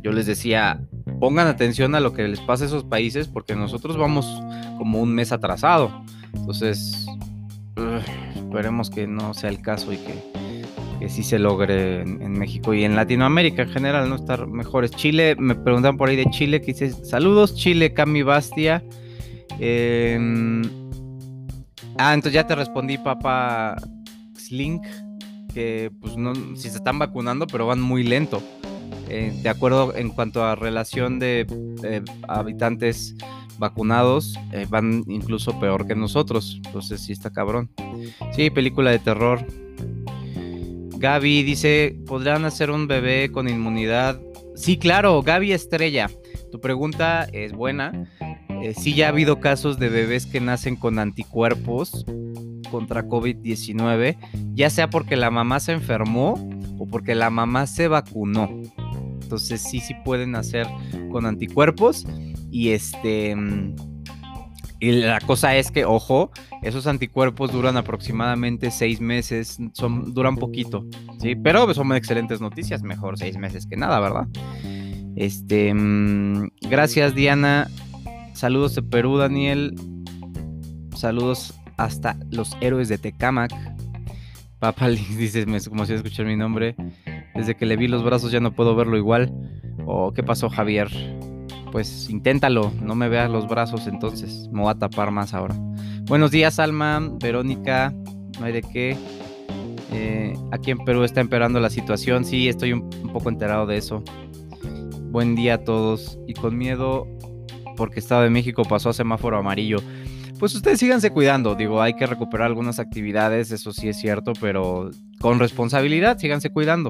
yo 0.03 0.11
les 0.11 0.25
decía, 0.25 0.81
pongan 1.19 1.47
atención 1.47 1.95
a 1.95 2.01
lo 2.01 2.13
que 2.13 2.27
les 2.27 2.41
pasa 2.41 2.65
a 2.65 2.67
esos 2.67 2.83
países 2.83 3.27
porque 3.29 3.55
nosotros 3.55 3.97
vamos 3.97 4.25
como 4.77 5.01
un 5.01 5.15
mes 5.15 5.31
atrasado. 5.31 6.03
Entonces, 6.33 7.07
esperemos 8.35 8.89
que 8.89 9.07
no 9.07 9.33
sea 9.33 9.49
el 9.49 9.61
caso 9.61 9.93
y 9.93 9.97
que, 9.97 10.13
que 10.99 11.09
sí 11.09 11.23
se 11.23 11.39
logre 11.39 12.01
en, 12.01 12.33
México 12.33 12.73
y 12.73 12.83
en 12.83 12.97
Latinoamérica 12.97 13.63
en 13.63 13.69
general, 13.69 14.09
¿no? 14.09 14.15
Estar 14.15 14.45
mejores. 14.47 14.91
Chile, 14.91 15.37
me 15.39 15.55
preguntan 15.55 15.95
por 15.95 16.09
ahí 16.09 16.17
de 16.17 16.25
Chile, 16.31 16.59
que 16.59 16.73
dice, 16.73 16.91
saludos 16.91 17.55
Chile, 17.55 17.93
Cami 17.93 18.23
Bastia. 18.23 18.83
Em, 19.59 20.63
ah, 21.97 22.13
entonces 22.13 22.33
ya 22.33 22.45
te 22.45 22.55
respondí, 22.55 22.97
papá 22.97 23.77
Slink, 24.37 24.83
que 25.53 25.91
pues 26.01 26.17
no, 26.17 26.35
si 26.55 26.69
se 26.69 26.77
están 26.77 26.99
vacunando, 26.99 27.47
pero 27.47 27.67
van 27.67 27.79
muy 27.79 28.03
lento. 28.03 28.43
Eh, 29.09 29.37
de 29.41 29.49
acuerdo 29.49 29.95
en 29.95 30.09
cuanto 30.09 30.43
a 30.43 30.55
relación 30.55 31.19
de 31.19 31.45
eh, 31.83 32.01
habitantes 32.27 33.15
vacunados, 33.57 34.37
eh, 34.51 34.65
van 34.69 35.03
incluso 35.07 35.59
peor 35.59 35.85
que 35.85 35.95
nosotros. 35.95 36.59
Entonces 36.65 37.01
sí 37.01 37.11
está 37.11 37.31
cabrón. 37.31 37.69
Sí, 38.33 38.49
película 38.49 38.91
de 38.91 38.99
terror. 38.99 39.45
Gaby 40.97 41.43
dice, 41.43 41.97
¿podrán 42.07 42.45
hacer 42.45 42.71
un 42.71 42.87
bebé 42.87 43.29
con 43.31 43.49
inmunidad? 43.49 44.21
Sí, 44.55 44.77
claro, 44.77 45.21
Gaby 45.21 45.51
Estrella. 45.51 46.09
Tu 46.51 46.61
pregunta 46.61 47.27
es 47.33 47.51
buena. 47.51 48.07
sí 48.77 48.93
ya 48.93 49.07
ha 49.07 49.09
habido 49.09 49.39
casos 49.39 49.77
de 49.79 49.89
bebés 49.89 50.25
que 50.25 50.39
nacen 50.39 50.77
con 50.77 50.99
anticuerpos 50.99 52.05
contra 52.71 53.07
COVID-19, 53.07 54.17
ya 54.55 54.69
sea 54.71 54.89
porque 54.89 55.15
la 55.15 55.29
mamá 55.29 55.59
se 55.59 55.73
enfermó 55.73 56.33
o 56.79 56.87
porque 56.87 57.13
la 57.13 57.29
mamá 57.29 57.67
se 57.67 57.87
vacunó. 57.87 58.49
Entonces 59.33 59.63
sí, 59.63 59.79
sí 59.79 59.95
pueden 60.05 60.35
hacer 60.35 60.67
con 61.11 61.25
anticuerpos. 61.25 62.05
Y 62.51 62.69
este. 62.69 63.35
Y 64.79 64.91
la 64.91 65.19
cosa 65.21 65.55
es 65.55 65.71
que, 65.71 65.85
ojo, 65.85 66.29
esos 66.61 66.85
anticuerpos 66.85 67.51
duran 67.51 67.77
aproximadamente 67.77 68.69
seis 68.69 69.01
meses, 69.01 69.57
son, 69.71 70.13
duran 70.13 70.35
poquito, 70.35 70.85
¿sí? 71.19 71.35
Pero 71.35 71.73
son 71.73 71.93
excelentes 71.93 72.41
noticias, 72.41 72.83
mejor 72.83 73.17
seis 73.17 73.37
meses 73.37 73.65
que 73.65 73.77
nada, 73.77 73.99
¿verdad? 74.01 74.27
Este, 75.15 75.73
mm, 75.73 76.49
gracias 76.69 77.15
Diana, 77.15 77.69
saludos 78.33 78.75
de 78.75 78.83
Perú 78.83 79.17
Daniel, 79.17 79.73
saludos 80.95 81.53
hasta 81.77 82.17
los 82.29 82.57
héroes 82.59 82.89
de 82.89 82.97
Tecamac. 82.97 83.53
Papa 84.59 84.89
dices, 85.17 85.45
como 85.69 85.85
si 85.85 85.93
escuchar 85.93 86.25
mi 86.25 86.35
nombre. 86.35 86.75
Desde 87.35 87.55
que 87.55 87.65
le 87.65 87.75
vi 87.75 87.87
los 87.87 88.03
brazos 88.03 88.31
ya 88.31 88.39
no 88.39 88.53
puedo 88.53 88.75
verlo 88.75 88.97
igual. 88.97 89.33
¿O 89.85 90.13
qué 90.13 90.23
pasó, 90.23 90.49
Javier? 90.49 90.89
Pues 91.71 92.09
inténtalo, 92.09 92.71
no 92.81 92.93
me 92.95 93.09
veas 93.09 93.29
los 93.29 93.47
brazos 93.47 93.87
entonces. 93.87 94.47
Me 94.51 94.61
voy 94.61 94.71
a 94.71 94.75
tapar 94.75 95.11
más 95.11 95.33
ahora. 95.33 95.55
Buenos 96.03 96.31
días, 96.31 96.59
Alma, 96.59 97.01
Verónica. 97.19 97.93
No 98.39 98.45
hay 98.45 98.53
de 98.53 98.61
qué. 98.61 98.97
Eh, 99.91 100.33
aquí 100.51 100.71
en 100.71 100.79
Perú 100.79 101.03
está 101.03 101.21
empeorando 101.21 101.59
la 101.59 101.69
situación. 101.69 102.25
Sí, 102.25 102.47
estoy 102.47 102.73
un, 102.73 102.89
poco 103.11 103.29
enterado 103.29 103.65
de 103.65 103.77
eso. 103.77 104.03
Buen 105.11 105.35
día 105.35 105.55
a 105.55 105.57
todos. 105.59 106.19
Y 106.27 106.33
con 106.33 106.57
miedo, 106.57 107.07
porque 107.75 107.99
Estado 107.99 108.21
de 108.21 108.29
México 108.29 108.63
pasó 108.63 108.89
a 108.89 108.93
semáforo 108.93 109.37
amarillo 109.37 109.79
pues 110.43 110.55
ustedes 110.55 110.77
síganse 110.77 111.09
cuidando. 111.09 111.55
Digo, 111.55 111.81
hay 111.81 111.93
que 111.93 112.05
recuperar 112.05 112.47
algunas 112.47 112.77
actividades, 112.77 113.51
eso 113.51 113.71
sí 113.71 113.87
es 113.87 113.97
cierto, 113.97 114.33
pero 114.41 114.91
con 115.21 115.39
responsabilidad, 115.39 116.17
síganse 116.17 116.49
cuidando. 116.49 116.89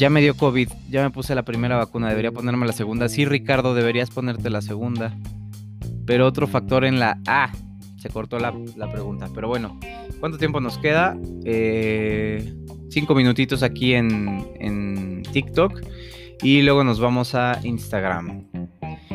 Ya 0.00 0.08
me 0.08 0.22
dio 0.22 0.34
COVID, 0.34 0.70
ya 0.88 1.02
me 1.02 1.10
puse 1.10 1.34
la 1.34 1.42
primera 1.42 1.76
vacuna, 1.76 2.08
debería 2.08 2.32
ponerme 2.32 2.66
la 2.66 2.72
segunda. 2.72 3.10
Sí, 3.10 3.26
Ricardo, 3.26 3.74
deberías 3.74 4.08
ponerte 4.08 4.48
la 4.48 4.62
segunda. 4.62 5.14
Pero 6.06 6.26
otro 6.26 6.46
factor 6.46 6.86
en 6.86 6.98
la 6.98 7.20
A, 7.26 7.52
se 7.98 8.08
cortó 8.08 8.38
la, 8.38 8.50
pregunta. 8.90 9.28
Pero 9.34 9.48
bueno, 9.48 9.78
¿cuánto 10.18 10.38
tiempo 10.38 10.58
nos 10.58 10.78
queda? 10.78 11.18
Eh, 11.44 12.50
cinco 12.88 13.14
minutitos 13.14 13.62
aquí 13.62 13.92
en, 13.92 14.48
en 14.58 15.22
TikTok 15.34 15.82
y 16.42 16.62
luego 16.62 16.82
nos 16.82 16.98
vamos 16.98 17.34
a 17.34 17.60
Instagram. 17.62 18.46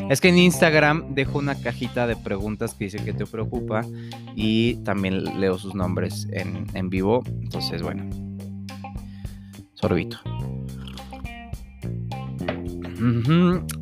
Es 0.08 0.20
que 0.20 0.28
en 0.28 0.38
Instagram 0.38 1.16
dejo 1.16 1.40
una 1.40 1.60
cajita 1.60 2.06
de 2.06 2.14
preguntas 2.14 2.74
que 2.74 2.84
dice 2.84 3.04
que 3.04 3.12
te 3.12 3.26
preocupa 3.26 3.80
y 4.36 4.76
también 4.84 5.40
leo 5.40 5.58
sus 5.58 5.74
nombres 5.74 6.28
en, 6.30 6.64
en 6.74 6.90
vivo. 6.90 7.24
Entonces, 7.42 7.82
bueno, 7.82 8.08
sorbito. 9.74 10.20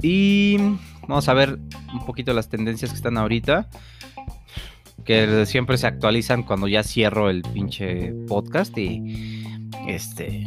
Y 0.02 0.56
vamos 1.08 1.28
a 1.28 1.34
ver 1.34 1.58
un 1.92 2.04
poquito 2.06 2.32
las 2.32 2.48
tendencias 2.48 2.90
que 2.90 2.96
están 2.96 3.16
ahorita. 3.16 3.68
Que 5.04 5.44
siempre 5.46 5.76
se 5.76 5.86
actualizan 5.86 6.42
cuando 6.42 6.66
ya 6.66 6.82
cierro 6.82 7.30
el 7.30 7.42
pinche 7.42 8.12
podcast. 8.26 8.76
Y 8.78 9.44
este. 9.86 10.46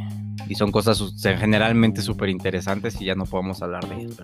Y 0.50 0.56
son 0.56 0.72
cosas 0.72 1.04
generalmente 1.22 2.02
súper 2.02 2.30
interesantes 2.30 3.00
y 3.02 3.06
ya 3.06 3.16
no 3.16 3.26
podemos 3.26 3.62
hablar 3.62 3.88
de 3.88 4.04
ellas. 4.04 4.18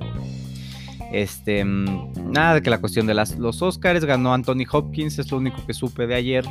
Este, 1.12 1.64
nada 1.64 2.56
de 2.56 2.62
que 2.64 2.72
la 2.72 2.80
cuestión 2.80 3.06
de 3.06 3.14
las, 3.14 3.38
los 3.38 3.62
Oscars 3.62 4.04
ganó 4.04 4.34
Anthony 4.34 4.66
Hopkins, 4.72 5.20
es 5.20 5.32
lo 5.32 5.38
único 5.38 5.64
que 5.66 5.74
supe 5.74 6.08
de 6.08 6.16
ayer. 6.16 6.44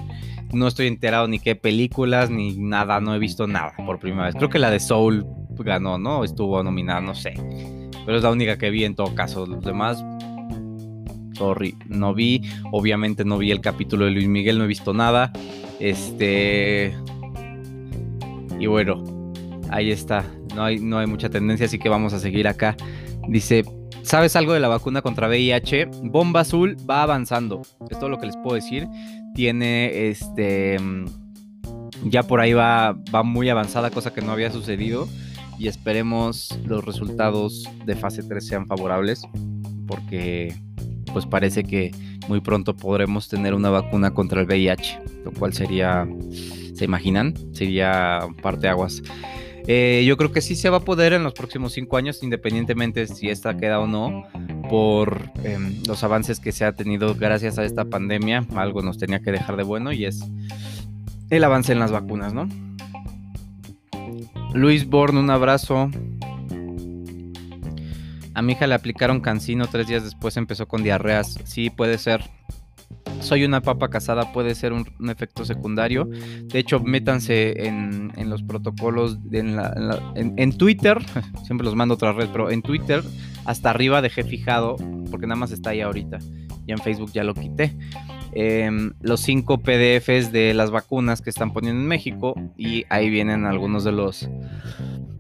No 0.53 0.69
estoy 0.69 0.87
enterado 0.87 1.27
ni 1.27 1.41
qué 1.41 1.57
películas 1.57 2.31
ni 2.31 2.57
nada, 2.57 3.01
no 3.01 3.15
he 3.15 3.19
visto 3.19 3.47
nada 3.49 3.73
por 3.85 3.99
primera 3.99 4.27
vez. 4.27 4.37
Creo 4.37 4.51
que 4.51 4.61
la 4.61 4.71
de 4.71 4.79
Soul 4.79 5.27
ganó, 5.59 5.99
¿no? 5.99 6.23
Estuvo 6.23 6.63
nominada, 6.63 7.01
no 7.01 7.15
sé. 7.15 7.35
Pero 8.05 8.17
es 8.17 8.23
la 8.23 8.31
única 8.31 8.59
que 8.59 8.71
vi 8.71 8.85
en 8.85 8.95
todo 8.95 9.15
caso. 9.15 9.47
Los 9.47 9.65
demás, 9.65 10.05
sorry, 11.35 11.77
no 11.89 12.15
vi. 12.15 12.43
Obviamente 12.71 13.25
no 13.25 13.39
vi 13.39 13.51
el 13.51 13.61
capítulo 13.61 14.05
de 14.05 14.11
Luis 14.11 14.29
Miguel, 14.29 14.59
no 14.59 14.65
he 14.65 14.69
visto 14.69 14.93
nada. 14.93 15.33
Este. 15.81 16.95
Y 18.59 18.67
bueno, 18.67 19.33
ahí 19.71 19.91
está. 19.91 20.25
No 20.55 20.65
hay, 20.65 20.79
no 20.79 20.99
hay 20.99 21.07
mucha 21.07 21.31
tendencia, 21.31 21.67
así 21.67 21.79
que 21.79 21.89
vamos 21.89 22.13
a 22.13 22.19
seguir 22.19 22.47
acá. 22.47 22.77
Dice, 23.29 23.65
¿sabes 24.03 24.37
algo 24.37 24.53
de 24.53 24.61
la 24.61 24.69
vacuna 24.69 25.03
contra 25.03 25.29
VIH? 25.29 25.87
Bomba 26.03 26.41
azul 26.41 26.77
va 26.89 27.03
avanzando. 27.03 27.63
Es 27.91 27.99
todo 27.99 28.09
lo 28.09 28.19
que 28.19 28.27
les 28.27 28.37
puedo 28.37 28.55
decir. 28.55 28.89
Tiene 29.35 30.09
este. 30.09 30.77
Ya 32.05 32.25
por 32.25 32.41
ahí 32.41 32.53
va, 32.53 32.97
va 33.15 33.23
muy 33.23 33.49
avanzada, 33.49 33.91
cosa 33.91 34.13
que 34.13 34.23
no 34.23 34.33
había 34.33 34.51
sucedido 34.51 35.07
y 35.59 35.69
esperemos 35.69 36.59
los 36.65 36.85
resultados 36.85 37.69
de 37.85 37.97
fase 37.97 38.23
3 38.23 38.47
sean 38.47 38.67
favorables 38.67 39.23
porque 39.87 40.55
pues 41.13 41.27
parece 41.27 41.65
que 41.65 41.91
muy 42.29 42.41
pronto 42.41 42.77
podremos 42.77 43.29
tener 43.29 43.55
una 43.55 43.71
vacuna 43.71 44.13
contra 44.13 44.41
el 44.41 44.47
VIH, 44.47 45.01
lo 45.25 45.33
cual 45.33 45.53
sería, 45.53 46.09
¿se 46.75 46.85
imaginan? 46.85 47.35
Sería 47.53 48.27
parte 48.43 48.69
aguas. 48.69 49.03
Eh, 49.67 50.05
yo 50.07 50.17
creo 50.17 50.33
que 50.33 50.41
sí 50.41 50.57
se 50.57 50.71
va 50.71 50.79
a 50.79 50.81
poder 50.81 51.13
en 51.13 51.23
los 51.23 51.35
próximos 51.35 51.73
cinco 51.73 51.97
años, 51.97 52.23
independientemente 52.23 53.07
si 53.07 53.29
esta 53.29 53.57
queda 53.57 53.79
o 53.79 53.87
no, 53.87 54.25
por 54.69 55.31
em, 55.45 55.83
los 55.87 56.03
avances 56.03 56.41
que 56.41 56.51
se 56.51 56.65
ha 56.65 56.73
tenido 56.73 57.15
gracias 57.15 57.59
a 57.59 57.65
esta 57.65 57.85
pandemia. 57.85 58.45
Algo 58.57 58.83
nos 58.83 58.99
tenía 58.99 59.21
que 59.21 59.31
dejar 59.31 59.57
de 59.57 59.63
bueno 59.63 59.93
y 59.93 60.05
es 60.07 60.25
el 61.31 61.45
avance 61.45 61.73
en 61.73 61.79
las 61.79 61.93
vacunas, 61.93 62.35
¿no? 62.35 62.49
Luis 64.55 64.87
Born, 64.87 65.17
un 65.17 65.31
abrazo. 65.31 65.91
A 68.35 68.43
mi 68.43 68.53
hija 68.53 68.67
le 68.67 68.75
aplicaron 68.75 69.21
cancino, 69.21 69.67
tres 69.67 69.87
días 69.87 70.05
después 70.05 70.37
empezó 70.37 70.69
con 70.69 70.83
diarreas. 70.83 71.39
Sí, 71.45 71.71
puede 71.71 71.99
ser. 71.99 72.23
Soy 73.21 73.45
una 73.45 73.61
papa 73.61 73.89
casada, 73.89 74.33
puede 74.33 74.55
ser 74.55 74.73
un, 74.73 74.87
efecto 75.09 75.45
secundario. 75.45 76.05
De 76.05 76.59
hecho, 76.59 76.81
métanse 76.81 77.67
en, 77.67 78.13
los 78.29 78.43
protocolos, 78.43 79.19
en, 79.33 80.59
Twitter, 80.59 80.99
siempre 81.45 81.65
los 81.65 81.75
mando 81.75 81.95
a 81.95 81.97
otra 81.97 82.13
red, 82.13 82.29
pero 82.33 82.51
en 82.51 82.63
Twitter 82.63 83.03
hasta 83.45 83.71
arriba 83.71 84.03
dejé 84.03 84.25
fijado, 84.25 84.77
porque 85.11 85.27
nada 85.27 85.39
más 85.39 85.53
está 85.53 85.71
ahí 85.71 85.81
ahorita. 85.81 86.19
Ya 86.67 86.75
en 86.75 86.79
Facebook 86.79 87.13
ya 87.13 87.25
lo 87.25 87.35
quité. 87.35 87.77
Em, 88.35 88.93
los 89.03 89.21
cinco 89.21 89.59
PDFs 89.59 90.33
de 90.33 90.55
las 90.55 90.71
vacunas 90.71 91.21
que 91.21 91.29
están 91.29 91.53
poniendo 91.53 91.83
en 91.83 91.87
México 91.87 92.35
y 92.57 92.85
ahí 92.89 93.11
vienen 93.11 93.45
algunos 93.45 93.85
de 93.85 93.93
los 93.93 94.29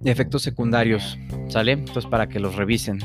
efectos 0.02 0.42
secundarios, 0.42 1.18
¿sale? 1.48 1.72
Entonces 1.72 2.06
para 2.06 2.28
que 2.28 2.40
los 2.40 2.56
revisen. 2.56 3.00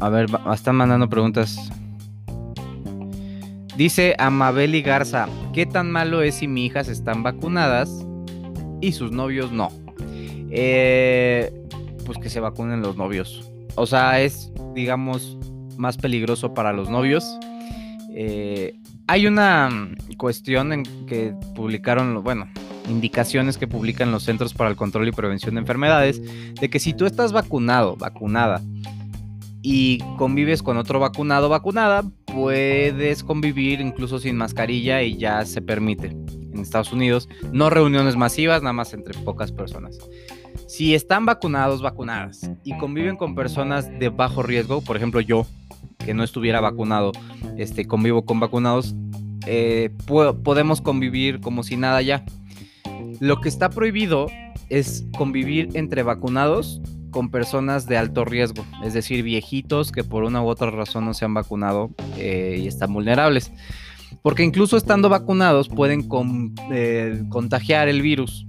A 0.00 0.08
ver, 0.08 0.26
están 0.52 0.74
mandando 0.76 1.08
preguntas. 1.08 1.70
Dice 3.76 4.16
Amabeli 4.18 4.82
Garza, 4.82 5.28
¿qué 5.52 5.64
tan 5.64 5.92
malo 5.92 6.22
es 6.22 6.36
si 6.36 6.48
mi 6.48 6.66
hijas 6.66 6.88
están 6.88 7.22
vacunadas 7.22 8.04
y 8.80 8.92
sus 8.92 9.12
novios 9.12 9.52
no? 9.52 9.68
Eh, 10.50 11.52
pues 12.04 12.18
que 12.18 12.28
se 12.28 12.40
vacunen 12.40 12.82
los 12.82 12.96
novios. 12.96 13.48
O 13.76 13.86
sea, 13.86 14.20
es, 14.20 14.52
digamos, 14.74 15.38
más 15.76 15.96
peligroso 15.96 16.52
para 16.54 16.72
los 16.72 16.90
novios 16.90 17.24
eh, 18.14 18.74
hay 19.06 19.26
una 19.26 19.68
mm, 19.70 20.14
cuestión 20.16 20.72
en 20.72 20.82
que 21.06 21.34
publicaron, 21.54 22.22
bueno, 22.22 22.48
indicaciones 22.88 23.56
que 23.56 23.66
publican 23.66 24.10
los 24.12 24.24
Centros 24.24 24.54
para 24.54 24.70
el 24.70 24.76
Control 24.76 25.08
y 25.08 25.12
Prevención 25.12 25.54
de 25.54 25.60
Enfermedades, 25.60 26.20
de 26.54 26.70
que 26.70 26.78
si 26.78 26.92
tú 26.92 27.06
estás 27.06 27.32
vacunado, 27.32 27.96
vacunada, 27.96 28.60
y 29.62 29.98
convives 30.16 30.62
con 30.62 30.78
otro 30.78 31.00
vacunado, 31.00 31.48
vacunada, 31.48 32.02
puedes 32.24 33.22
convivir 33.22 33.80
incluso 33.80 34.18
sin 34.18 34.36
mascarilla 34.36 35.02
y 35.02 35.16
ya 35.18 35.44
se 35.44 35.60
permite 35.60 36.08
en 36.08 36.58
Estados 36.60 36.92
Unidos. 36.92 37.28
No 37.52 37.68
reuniones 37.68 38.16
masivas, 38.16 38.62
nada 38.62 38.72
más 38.72 38.94
entre 38.94 39.14
pocas 39.20 39.52
personas. 39.52 39.98
Si 40.66 40.94
están 40.94 41.26
vacunados, 41.26 41.82
vacunadas 41.82 42.50
y 42.64 42.76
conviven 42.78 43.16
con 43.16 43.34
personas 43.34 43.90
de 43.98 44.08
bajo 44.08 44.42
riesgo, 44.42 44.80
por 44.80 44.96
ejemplo 44.96 45.20
yo, 45.20 45.46
que 46.04 46.14
no 46.14 46.22
estuviera 46.22 46.60
vacunado, 46.60 47.12
este, 47.56 47.86
convivo 47.86 48.24
con 48.24 48.40
vacunados, 48.40 48.94
eh, 49.46 49.90
podemos 50.42 50.80
convivir 50.80 51.40
como 51.40 51.62
si 51.62 51.76
nada 51.76 52.02
ya. 52.02 52.24
Lo 53.20 53.40
que 53.40 53.48
está 53.48 53.70
prohibido 53.70 54.26
es 54.68 55.04
convivir 55.16 55.68
entre 55.74 56.02
vacunados 56.02 56.80
con 57.10 57.30
personas 57.30 57.86
de 57.86 57.98
alto 57.98 58.24
riesgo, 58.24 58.64
es 58.84 58.94
decir, 58.94 59.22
viejitos 59.22 59.92
que 59.92 60.04
por 60.04 60.24
una 60.24 60.42
u 60.42 60.46
otra 60.46 60.70
razón 60.70 61.04
no 61.04 61.14
se 61.14 61.24
han 61.24 61.34
vacunado 61.34 61.90
eh, 62.16 62.58
y 62.62 62.68
están 62.68 62.92
vulnerables. 62.92 63.52
Porque 64.22 64.42
incluso 64.42 64.76
estando 64.76 65.08
vacunados 65.08 65.68
pueden 65.68 66.08
eh, 66.70 67.22
contagiar 67.28 67.88
el 67.88 68.02
virus 68.02 68.46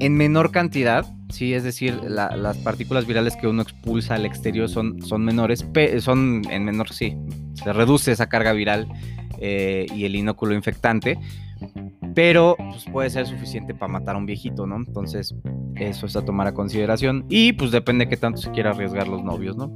en 0.00 0.16
menor 0.16 0.50
cantidad, 0.50 1.06
Sí, 1.34 1.52
es 1.52 1.64
decir, 1.64 2.00
las 2.04 2.56
partículas 2.58 3.08
virales 3.08 3.34
que 3.34 3.48
uno 3.48 3.62
expulsa 3.62 4.14
al 4.14 4.24
exterior 4.24 4.68
son, 4.68 5.02
son 5.02 5.24
menores, 5.24 5.66
son 5.98 6.42
en 6.48 6.64
menor, 6.64 6.92
sí, 6.92 7.16
se 7.54 7.72
reduce 7.72 8.12
esa 8.12 8.28
carga 8.28 8.52
viral 8.52 8.86
eh, 9.40 9.86
y 9.92 10.04
el 10.04 10.14
inóculo 10.14 10.54
infectante, 10.54 11.18
pero 12.14 12.54
pues, 12.56 12.84
puede 12.84 13.10
ser 13.10 13.26
suficiente 13.26 13.74
para 13.74 13.92
matar 13.92 14.14
a 14.14 14.18
un 14.18 14.26
viejito, 14.26 14.64
¿no? 14.64 14.76
Entonces, 14.76 15.34
eso 15.74 16.06
es 16.06 16.14
a 16.14 16.24
tomar 16.24 16.46
a 16.46 16.54
consideración 16.54 17.26
y 17.28 17.52
pues 17.54 17.72
depende 17.72 18.04
de 18.04 18.10
qué 18.10 18.16
tanto 18.16 18.40
se 18.40 18.52
quiera 18.52 18.70
arriesgar 18.70 19.08
los 19.08 19.24
novios, 19.24 19.56
¿no? 19.56 19.72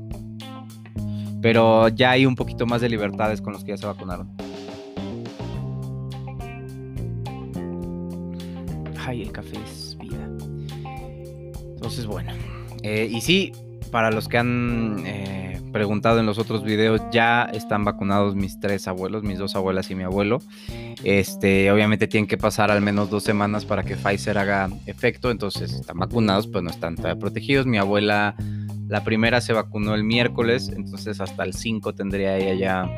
Pero 1.43 1.89
ya 1.89 2.13
hay 2.13 2.25
un 2.25 2.37
poquito 2.37 2.67
más 2.67 2.83
de 2.83 2.89
libertades 2.89 3.43
con 3.43 3.53
los 3.53 3.65
que 3.65 3.71
ya 3.71 3.79
se 3.79 3.87
vacunaron. 3.87 4.31
Ay, 9.05 9.23
el 9.23 9.33
café 9.33 9.57
es 9.65 9.88
entonces, 11.79 12.07
bueno. 12.07 12.33
Eh, 12.83 13.09
y 13.09 13.21
sí, 13.21 13.53
para 13.93 14.11
los 14.11 14.27
que 14.27 14.37
han 14.37 15.05
eh, 15.07 15.61
preguntado 15.73 16.19
en 16.19 16.27
los 16.27 16.37
otros 16.39 16.65
videos, 16.65 17.01
ya 17.13 17.45
están 17.45 17.85
vacunados 17.85 18.35
mis 18.35 18.59
tres 18.59 18.89
abuelos, 18.89 19.23
mis 19.23 19.39
dos 19.39 19.55
abuelas 19.55 19.89
y 19.93 19.95
mi 19.95 20.03
abuelo. 20.03 20.43
Este, 21.05 21.71
obviamente 21.71 22.09
tienen 22.09 22.27
que 22.27 22.37
pasar 22.37 22.73
al 22.73 22.83
menos 22.83 23.11
dos 23.11 23.23
semanas 23.23 23.65
para 23.65 23.85
que 23.85 23.95
Pfizer 23.95 24.39
haga 24.39 24.69
efecto. 24.87 25.31
Entonces 25.31 25.73
están 25.73 25.99
vacunados, 25.99 26.49
pero 26.49 26.63
no 26.63 26.71
están 26.71 26.97
todavía 26.97 27.21
protegidos. 27.21 27.65
Mi 27.67 27.79
abuela, 27.79 28.35
la 28.89 29.05
primera 29.05 29.41
se 29.41 29.53
vacunó 29.53 29.95
el 29.95 30.03
miércoles, 30.03 30.73
entonces 30.75 31.21
hasta 31.21 31.45
el 31.45 31.55
5 31.55 31.95
tendría 31.95 32.37
ella 32.39 32.55
ya, 32.55 32.95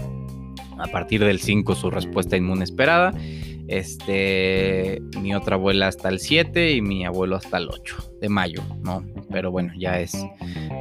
a 0.78 0.86
partir 0.90 1.22
del 1.22 1.38
5, 1.38 1.74
su 1.74 1.90
respuesta 1.90 2.38
inmune 2.38 2.64
esperada. 2.64 3.12
Este, 3.70 5.00
mi 5.22 5.32
otra 5.32 5.54
abuela 5.54 5.86
hasta 5.86 6.08
el 6.08 6.18
7 6.18 6.72
y 6.72 6.82
mi 6.82 7.06
abuelo 7.06 7.36
hasta 7.36 7.58
el 7.58 7.68
8 7.70 8.14
de 8.20 8.28
mayo, 8.28 8.62
¿no? 8.82 9.06
Pero 9.30 9.52
bueno, 9.52 9.72
ya 9.78 10.00
es 10.00 10.16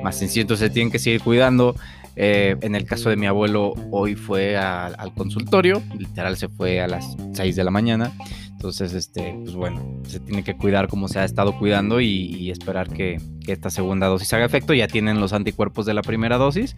más 0.03 0.17
sencillo, 0.17 0.41
entonces 0.41 0.73
tienen 0.73 0.91
que 0.91 0.97
seguir 0.97 1.21
cuidando. 1.21 1.75
Eh, 2.15 2.55
en 2.61 2.73
el 2.73 2.85
caso 2.85 3.11
de 3.11 3.15
mi 3.15 3.27
abuelo, 3.27 3.75
hoy 3.91 4.15
fue 4.15 4.57
al 4.57 5.13
consultorio, 5.13 5.83
literal 5.99 6.35
se 6.35 6.49
fue 6.49 6.81
a 6.81 6.87
las 6.87 7.15
6 7.33 7.55
de 7.55 7.63
la 7.63 7.69
mañana. 7.69 8.11
Entonces, 8.59 8.93
este, 8.93 9.37
pues 9.43 9.53
bueno, 9.53 10.01
se 10.05 10.19
tiene 10.19 10.43
que 10.43 10.57
cuidar 10.57 10.87
como 10.87 11.07
se 11.07 11.19
ha 11.19 11.23
estado 11.23 11.57
cuidando 11.57 12.01
y, 12.01 12.49
esperar 12.49 12.89
que, 12.89 13.21
esta 13.51 13.69
segunda 13.69 14.07
dosis 14.07 14.31
haga 14.33 14.45
efecto. 14.45 14.73
Ya 14.73 14.87
tienen 14.87 15.19
los 15.19 15.33
anticuerpos 15.33 15.85
de 15.85 15.93
la 15.93 16.01
primera 16.01 16.37
dosis, 16.37 16.75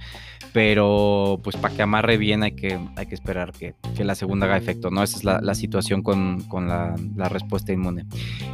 pero 0.53 1.39
pues 1.43 1.55
para 1.55 1.75
que 1.75 1.81
amarre 1.81 2.17
bien 2.17 2.43
hay 2.43 2.53
que, 2.53 2.79
hay 2.95 3.05
que 3.05 3.15
esperar 3.15 3.51
que, 3.53 3.75
la 4.03 4.15
segunda 4.15 4.47
haga 4.47 4.57
efecto, 4.57 4.89
¿no? 4.89 5.03
Esa 5.03 5.17
es 5.17 5.23
la, 5.23 5.55
situación 5.55 6.01
con, 6.01 6.45
la, 6.67 7.29
respuesta 7.29 7.71
inmune. 7.71 8.05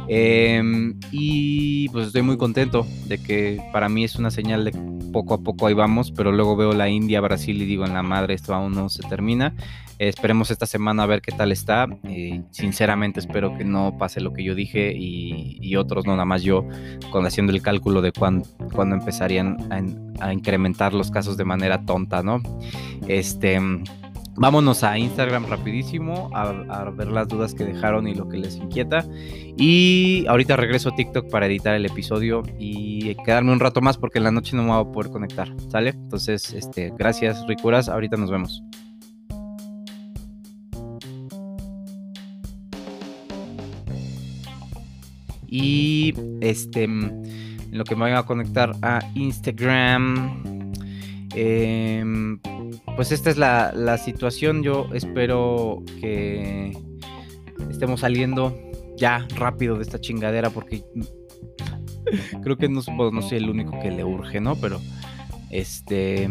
Em, 0.08 0.98
y 1.10 1.88
pues 1.88 2.08
estoy 2.08 2.22
muy 2.22 2.36
contento 2.36 2.86
de 3.06 3.18
que 3.18 3.62
para 3.72 3.88
mí 3.88 4.04
es 4.04 4.16
una 4.16 4.30
señal 4.30 4.64
de 4.64 4.72
poco 5.12 5.34
a 5.34 5.38
poco 5.38 5.66
ahí 5.66 5.74
vamos, 5.74 6.12
pero 6.12 6.32
luego 6.32 6.56
veo 6.56 6.72
la 6.72 6.88
India, 6.88 7.20
Brasil 7.20 7.60
y 7.62 7.66
digo, 7.66 7.84
en 7.84 7.94
la 7.94 8.02
madre, 8.02 8.34
esto 8.34 8.54
aún 8.54 8.72
no 8.72 8.88
se 8.88 9.02
termina. 9.08 9.54
Esperemos 9.98 10.50
esta 10.50 10.66
semana 10.66 11.02
a 11.02 11.06
ver 11.06 11.20
qué 11.20 11.32
tal 11.32 11.52
está. 11.52 11.86
Eh, 12.04 12.42
sinceramente 12.50 13.20
espero 13.20 13.56
que 13.56 13.64
no 13.64 13.96
pase 13.98 14.20
lo 14.20 14.32
que 14.32 14.44
yo 14.44 14.54
dije 14.54 14.92
y, 14.96 15.76
otros, 15.76 16.06
no 16.06 16.12
nada 16.12 16.24
más 16.24 16.42
yo, 16.42 16.66
con 17.10 17.26
haciendo 17.26 17.52
el 17.52 17.62
cálculo 17.62 18.00
de 18.00 18.12
cuándo, 18.12 18.46
empezarían 18.94 19.56
a, 20.20 20.32
incrementar 20.32 20.94
los 20.94 21.10
casos 21.10 21.36
de 21.36 21.44
manera 21.44 21.84
tonta, 21.84 22.22
¿no? 22.22 22.40
Este... 23.06 23.60
Vámonos 24.40 24.84
a 24.84 24.96
Instagram 24.96 25.46
rapidísimo 25.46 26.30
a, 26.32 26.84
ver 26.90 27.08
las 27.08 27.26
dudas 27.26 27.54
que 27.54 27.64
dejaron 27.64 28.06
y 28.06 28.14
lo 28.14 28.28
que 28.28 28.36
les 28.36 28.54
inquieta. 28.54 29.04
Y 29.56 30.26
ahorita 30.28 30.54
regreso 30.54 30.90
a 30.90 30.94
TikTok 30.94 31.28
para 31.28 31.46
editar 31.46 31.74
el 31.74 31.84
episodio 31.84 32.44
y 32.56 33.16
quedarme 33.24 33.50
un 33.50 33.58
rato 33.58 33.80
más 33.80 33.96
porque 33.96 34.18
en 34.18 34.24
la 34.24 34.30
noche 34.30 34.54
no 34.54 34.62
me 34.62 34.70
voy 34.70 34.80
a 34.80 34.92
poder 34.92 35.10
conectar. 35.10 35.48
¿Sale? 35.72 35.90
Entonces, 35.90 36.52
este, 36.52 36.92
gracias, 36.96 37.44
Ricuras. 37.48 37.88
Ahorita 37.88 38.16
nos 38.16 38.30
vemos. 38.30 38.62
Y 45.48 46.14
este, 46.40 46.84
en 46.84 47.24
lo 47.70 47.84
que 47.84 47.96
me 47.96 48.02
voy 48.02 48.12
a 48.12 48.22
conectar 48.24 48.72
a 48.82 49.00
Instagram. 49.14 50.72
Em, 51.34 52.38
pues 52.96 53.12
esta 53.12 53.30
es 53.30 53.36
la, 53.36 53.98
situación. 53.98 54.62
Yo 54.62 54.88
espero 54.92 55.82
que 56.00 56.76
estemos 57.70 58.00
saliendo 58.00 58.56
ya 58.96 59.26
rápido 59.36 59.76
de 59.76 59.82
esta 59.82 60.00
chingadera 60.00 60.50
porque 60.50 60.82
creo 62.42 62.56
que 62.56 62.68
no, 62.68 62.80
no 63.12 63.22
soy 63.22 63.38
el 63.38 63.50
único 63.50 63.78
que 63.80 63.90
le 63.90 64.04
urge, 64.04 64.40
¿no? 64.40 64.56
Pero 64.56 64.80
este... 65.50 66.28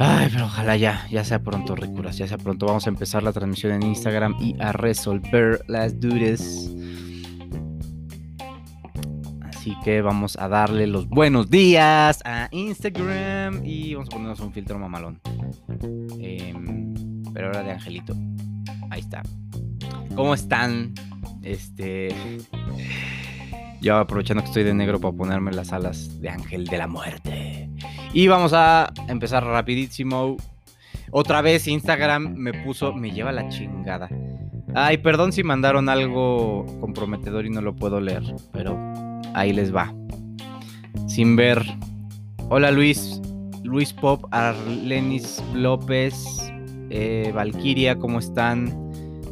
Ay, 0.00 0.28
pero 0.32 0.44
ojalá 0.44 0.76
ya, 0.76 1.06
ya 1.10 1.24
sea 1.24 1.42
pronto, 1.42 1.74
Ricuras, 1.74 2.16
ya 2.16 2.28
sea 2.28 2.38
pronto. 2.38 2.66
Vamos 2.66 2.86
a 2.86 2.90
empezar 2.90 3.24
la 3.24 3.32
transmisión 3.32 3.72
en 3.72 3.82
Instagram 3.82 4.36
y 4.40 4.54
a 4.60 4.70
resolver 4.70 5.64
las 5.66 5.98
dudas. 5.98 6.70
Así 9.42 9.76
que 9.82 10.00
vamos 10.00 10.36
a 10.38 10.46
darle 10.46 10.86
los 10.86 11.08
buenos 11.08 11.50
días 11.50 12.20
a 12.24 12.48
Instagram 12.52 13.64
y 13.64 13.94
vamos 13.94 14.08
a 14.08 14.12
ponernos 14.12 14.40
un 14.40 14.52
filtro 14.52 14.78
mamalón. 14.78 15.20
Em, 16.20 16.94
pero 17.34 17.48
ahora 17.48 17.64
de 17.64 17.72
Angelito. 17.72 18.14
Ahí 18.90 19.00
está. 19.00 19.22
¿Cómo 20.14 20.32
están? 20.32 20.94
Este. 21.42 22.14
Yo 23.80 23.96
aprovechando 23.96 24.42
que 24.42 24.48
estoy 24.48 24.62
de 24.62 24.74
negro 24.74 25.00
para 25.00 25.16
ponerme 25.16 25.52
las 25.52 25.72
alas 25.72 26.20
de 26.20 26.28
Ángel 26.28 26.66
de 26.66 26.78
la 26.78 26.86
Muerte. 26.86 27.37
Y 28.12 28.26
vamos 28.26 28.52
a 28.54 28.92
empezar 29.08 29.44
rapidísimo. 29.44 30.36
Otra 31.10 31.42
vez 31.42 31.68
Instagram 31.68 32.34
me 32.34 32.52
puso, 32.52 32.92
me 32.92 33.10
lleva 33.10 33.32
la 33.32 33.48
chingada. 33.48 34.08
Ay, 34.74 34.98
perdón 34.98 35.32
si 35.32 35.42
mandaron 35.42 35.88
algo 35.88 36.66
comprometedor 36.80 37.46
y 37.46 37.50
no 37.50 37.60
lo 37.60 37.74
puedo 37.74 38.00
leer, 38.00 38.22
pero 38.52 38.78
ahí 39.34 39.52
les 39.52 39.74
va. 39.74 39.94
Sin 41.06 41.36
ver. 41.36 41.62
Hola 42.50 42.70
Luis, 42.70 43.20
Luis 43.62 43.92
Pop, 43.92 44.24
Arlenis 44.30 45.42
López, 45.54 46.50
eh, 46.90 47.30
Valkyria, 47.34 47.96
¿cómo 47.96 48.18
están? 48.18 48.87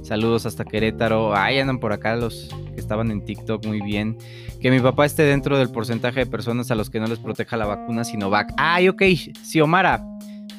Saludos 0.06 0.46
hasta 0.46 0.64
Querétaro. 0.64 1.34
Ahí 1.34 1.58
andan 1.58 1.80
por 1.80 1.92
acá 1.92 2.14
los 2.14 2.48
que 2.74 2.80
estaban 2.80 3.10
en 3.10 3.24
TikTok 3.24 3.66
muy 3.66 3.80
bien 3.80 4.16
que 4.60 4.70
mi 4.70 4.78
papá 4.78 5.04
esté 5.04 5.24
dentro 5.24 5.58
del 5.58 5.68
porcentaje 5.68 6.20
de 6.20 6.26
personas 6.26 6.70
a 6.70 6.76
los 6.76 6.90
que 6.90 7.00
no 7.00 7.08
les 7.08 7.18
proteja 7.18 7.56
la 7.56 7.66
vacuna 7.66 8.04
Sinovac. 8.04 8.52
Ay, 8.56 8.88
ok, 8.88 9.02
Xiomara. 9.42 10.04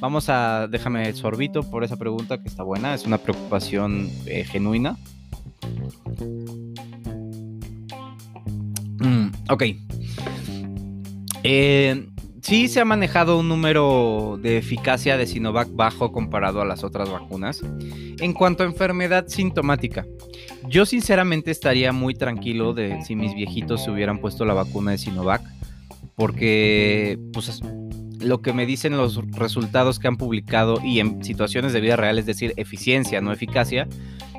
Vamos 0.01 0.27
a, 0.29 0.67
déjame 0.67 1.11
sorbito 1.13 1.63
por 1.63 1.85
esa 1.85 1.95
pregunta 1.95 2.37
que 2.41 2.49
está 2.49 2.63
buena, 2.63 2.93
es 2.93 3.05
una 3.05 3.17
preocupación 3.17 4.09
eh, 4.25 4.43
genuina. 4.43 4.97
Mm, 8.99 9.27
ok. 9.49 9.63
Eh, 11.43 12.07
sí 12.47 12.69
se 12.69 12.79
ha 12.79 12.85
manejado 12.85 13.37
un 13.37 13.49
número 13.49 14.39
de 14.41 14.57
eficacia 14.57 15.17
de 15.17 15.27
Sinovac 15.27 15.67
bajo 15.69 16.13
comparado 16.13 16.61
a 16.61 16.65
las 16.65 16.85
otras 16.85 17.11
vacunas. 17.11 17.61
En 18.21 18.31
cuanto 18.31 18.63
a 18.63 18.67
enfermedad 18.67 19.27
sintomática, 19.27 20.05
yo 20.69 20.85
sinceramente 20.85 21.51
estaría 21.51 21.91
muy 21.91 22.13
tranquilo 22.13 22.73
de 22.73 23.01
si 23.01 23.17
mis 23.17 23.35
viejitos 23.35 23.83
se 23.83 23.91
hubieran 23.91 24.19
puesto 24.19 24.45
la 24.45 24.53
vacuna 24.53 24.91
de 24.91 24.97
Sinovac, 24.97 25.41
porque 26.15 27.19
pues, 27.33 27.59
lo 28.21 28.41
que 28.41 28.53
me 28.53 28.65
dicen 28.65 28.95
los 28.95 29.17
resultados 29.31 29.99
que 29.99 30.07
han 30.07 30.15
publicado 30.15 30.79
y 30.81 31.01
en 31.01 31.25
situaciones 31.25 31.73
de 31.73 31.81
vida 31.81 31.97
real, 31.97 32.17
es 32.17 32.25
decir, 32.25 32.53
eficiencia, 32.55 33.19
no 33.19 33.33
eficacia, 33.33 33.89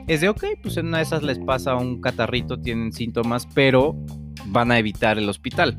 es 0.06 0.22
de, 0.22 0.30
ok, 0.30 0.44
pues 0.62 0.78
en 0.78 0.86
una 0.86 0.96
de 0.96 1.02
esas 1.02 1.22
les 1.22 1.38
pasa 1.38 1.74
un 1.74 2.00
catarrito, 2.00 2.58
tienen 2.58 2.90
síntomas, 2.90 3.46
pero 3.54 3.94
van 4.48 4.72
a 4.72 4.78
evitar 4.78 5.18
el 5.18 5.28
hospital. 5.28 5.78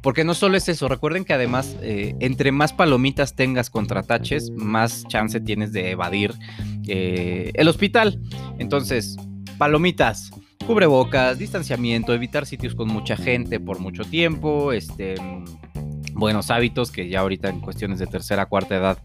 Porque 0.00 0.24
no 0.24 0.34
solo 0.34 0.56
es 0.56 0.68
eso, 0.68 0.88
recuerden 0.88 1.24
que 1.24 1.32
además, 1.32 1.76
eh, 1.82 2.14
entre 2.20 2.52
más 2.52 2.72
palomitas 2.72 3.34
tengas 3.34 3.70
contra 3.70 4.02
taches, 4.02 4.50
más 4.50 5.04
chance 5.08 5.40
tienes 5.40 5.72
de 5.72 5.90
evadir 5.90 6.34
eh, 6.86 7.50
el 7.54 7.68
hospital. 7.68 8.20
Entonces, 8.58 9.16
palomitas, 9.58 10.30
cubrebocas, 10.66 11.38
distanciamiento, 11.38 12.12
evitar 12.12 12.46
sitios 12.46 12.74
con 12.74 12.88
mucha 12.88 13.16
gente 13.16 13.60
por 13.60 13.78
mucho 13.80 14.04
tiempo, 14.04 14.72
este, 14.72 15.14
buenos 16.12 16.50
hábitos 16.50 16.90
que 16.90 17.08
ya 17.08 17.20
ahorita 17.20 17.48
en 17.48 17.60
cuestiones 17.60 17.98
de 17.98 18.06
tercera, 18.06 18.46
cuarta 18.46 18.76
edad 18.76 18.98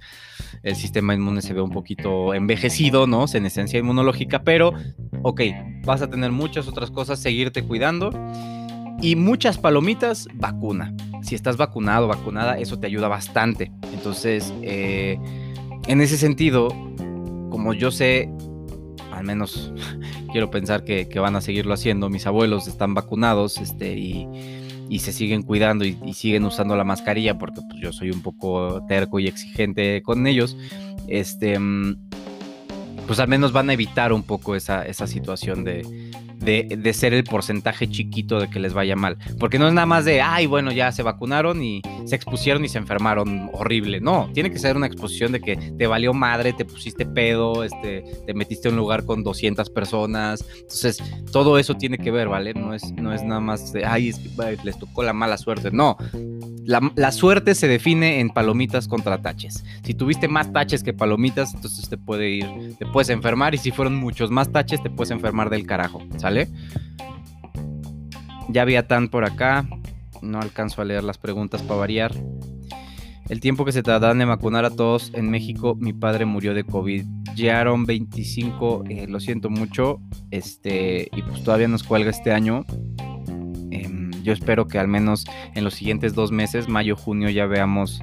el 0.63 0.75
sistema 0.75 1.13
inmune 1.13 1.41
se 1.41 1.53
ve 1.53 1.61
un 1.61 1.71
poquito 1.71 2.33
envejecido, 2.33 3.07
¿no? 3.07 3.25
En 3.33 3.45
esencia 3.45 3.79
inmunológica, 3.79 4.43
pero, 4.43 4.73
ok, 5.23 5.41
vas 5.85 6.01
a 6.01 6.09
tener 6.09 6.31
muchas 6.31 6.67
otras 6.67 6.91
cosas, 6.91 7.19
seguirte 7.19 7.63
cuidando 7.63 8.11
y 9.01 9.15
muchas 9.15 9.57
palomitas, 9.57 10.27
vacuna. 10.33 10.93
Si 11.21 11.35
estás 11.35 11.57
vacunado, 11.57 12.07
vacunada, 12.07 12.57
eso 12.57 12.79
te 12.79 12.87
ayuda 12.87 13.07
bastante. 13.07 13.71
Entonces, 13.93 14.53
eh, 14.61 15.17
en 15.87 16.01
ese 16.01 16.17
sentido, 16.17 16.69
como 17.49 17.73
yo 17.73 17.91
sé 17.91 18.29
al 19.19 19.25
menos 19.25 19.73
quiero 20.31 20.49
pensar 20.49 20.83
que, 20.83 21.07
van 21.19 21.35
a 21.35 21.41
seguirlo 21.41 21.73
haciendo. 21.73 22.09
Mis 22.09 22.25
abuelos 22.25 22.67
están 22.67 22.93
vacunados 22.93 23.57
este, 23.57 23.97
y, 23.97 24.27
se 24.99 25.13
siguen 25.13 25.43
cuidando 25.43 25.85
y, 25.85 25.95
siguen 26.13 26.45
usando 26.45 26.75
la 26.75 26.83
mascarilla 26.83 27.37
porque 27.37 27.61
pues, 27.61 27.79
yo 27.81 27.93
soy 27.93 28.11
un 28.11 28.21
poco 28.21 28.83
terco 28.87 29.19
y 29.19 29.27
exigente 29.27 30.01
con 30.01 30.25
ellos. 30.25 30.57
Este, 31.07 31.59
pues 33.07 33.19
al 33.19 33.27
menos 33.27 33.51
van 33.51 33.69
a 33.69 33.73
evitar 33.73 34.13
un 34.13 34.23
poco 34.23 34.55
esa, 34.55 34.85
esa 34.85 35.07
situación 35.07 35.63
de, 36.39 36.77
de, 36.77 36.93
ser 36.93 37.13
el 37.13 37.23
porcentaje 37.23 37.87
chiquito 37.87 38.39
de 38.39 38.49
que 38.49 38.59
les 38.59 38.73
vaya 38.73 38.95
mal. 38.95 39.17
Porque 39.39 39.59
no 39.59 39.67
es 39.67 39.73
nada 39.73 39.85
más 39.85 40.05
de, 40.05 40.21
ay, 40.21 40.45
bueno, 40.45 40.71
ya 40.71 40.91
se 40.91 41.03
vacunaron 41.03 41.61
y 41.61 41.81
se 42.05 42.15
expusieron 42.15 42.63
y 42.65 42.69
se 42.69 42.77
enfermaron 42.77 43.49
horrible. 43.53 43.99
No, 43.99 44.29
tiene 44.33 44.51
que 44.51 44.59
ser 44.59 44.75
una 44.75 44.87
exposición 44.87 45.31
de 45.31 45.41
que 45.41 45.55
te 45.55 45.87
valió 45.87 46.13
madre, 46.13 46.53
te 46.53 46.65
pusiste 46.65 47.05
pedo, 47.05 47.63
este, 47.63 48.03
te 48.25 48.33
metiste 48.33 48.69
en 48.69 48.75
un 48.75 48.79
lugar 48.79 49.05
con 49.05 49.23
200 49.23 49.69
personas. 49.69 50.45
Entonces, 50.61 51.03
todo 51.31 51.57
eso 51.57 51.75
tiene 51.75 51.97
que 51.97 52.11
ver, 52.11 52.27
¿vale? 52.27 52.53
No 52.53 52.73
es, 52.73 52.91
no 52.93 53.13
es 53.13 53.23
nada 53.23 53.41
más 53.41 53.73
de, 53.73 53.85
ay, 53.85 54.13
les 54.63 54.79
tocó 54.79 55.03
la 55.03 55.13
mala 55.13 55.37
suerte. 55.37 55.71
No, 55.71 55.97
la, 56.95 57.11
suerte 57.11 57.55
se 57.55 57.67
define 57.67 58.19
en 58.19 58.29
palomitas 58.29 58.87
contra 58.87 59.21
taches. 59.21 59.63
Si 59.83 59.95
tuviste 59.95 60.27
más 60.27 60.53
taches 60.53 60.83
que 60.83 60.93
palomitas, 60.93 61.53
entonces 61.55 61.89
te 61.89 61.97
puede 61.97 62.29
ir, 62.29 62.75
te 62.77 62.85
puedes 62.85 63.09
enfermar. 63.09 63.55
Y 63.55 63.57
si 63.57 63.71
fueron 63.71 63.95
muchos 63.95 64.29
más 64.29 64.51
taches, 64.51 64.81
te 64.83 64.89
puedes 64.89 65.09
enfermar 65.09 65.49
del 65.49 65.65
carajo. 65.65 66.01
Ya 68.49 68.61
había 68.61 68.87
tan 68.87 69.09
por 69.09 69.25
acá. 69.25 69.67
No 70.21 70.39
alcanzo 70.39 70.81
a 70.81 70.85
leer 70.85 71.03
las 71.03 71.17
preguntas 71.17 71.61
para 71.61 71.79
variar. 71.79 72.13
El 73.29 73.41
tiempo 73.41 73.63
que 73.63 73.71
se 73.71 73.83
tardan 73.83 74.19
en 74.21 74.27
vacunar 74.27 74.65
a 74.65 74.71
todos 74.71 75.11
en 75.13 75.29
México, 75.29 75.75
mi 75.79 75.93
padre 75.93 76.25
murió 76.25 76.55
de 76.55 76.63
COVID. 76.63 77.05
Llegaron 77.35 77.85
25, 77.85 78.85
lo 79.07 79.19
siento 79.19 79.51
mucho. 79.51 80.01
Este, 80.31 81.09
y 81.15 81.21
pues 81.21 81.43
todavía 81.43 81.67
nos 81.67 81.83
cuelga 81.83 82.09
este 82.09 82.31
año. 82.31 82.65
Em, 83.69 84.11
yo 84.23 84.33
espero 84.33 84.67
que 84.67 84.79
al 84.79 84.87
menos 84.87 85.25
en 85.53 85.63
los 85.63 85.75
siguientes 85.75 86.15
dos 86.15 86.31
meses, 86.31 86.67
mayo, 86.67 86.95
junio, 86.95 87.29
ya 87.29 87.45
veamos, 87.45 88.01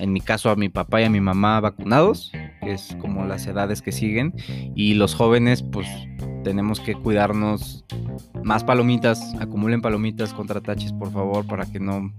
en 0.00 0.12
mi 0.12 0.20
caso, 0.20 0.50
a 0.50 0.56
mi 0.56 0.68
papá 0.68 1.00
y 1.00 1.04
a 1.04 1.10
mi 1.10 1.20
mamá 1.20 1.60
vacunados, 1.60 2.32
es 2.60 2.96
como 3.00 3.24
las 3.26 3.46
edades 3.46 3.82
que 3.82 3.92
siguen, 3.92 4.34
y 4.74 4.94
los 4.94 5.14
jóvenes, 5.14 5.62
pues 5.62 5.86
tenemos 6.42 6.80
que 6.80 6.94
cuidarnos 6.94 7.84
más 8.42 8.64
palomitas, 8.64 9.34
acumulen 9.40 9.80
palomitas 9.80 10.32
contra 10.32 10.60
taches, 10.60 10.92
por 10.92 11.10
favor, 11.12 11.46
para 11.46 11.66
que 11.66 11.80
no 11.80 12.12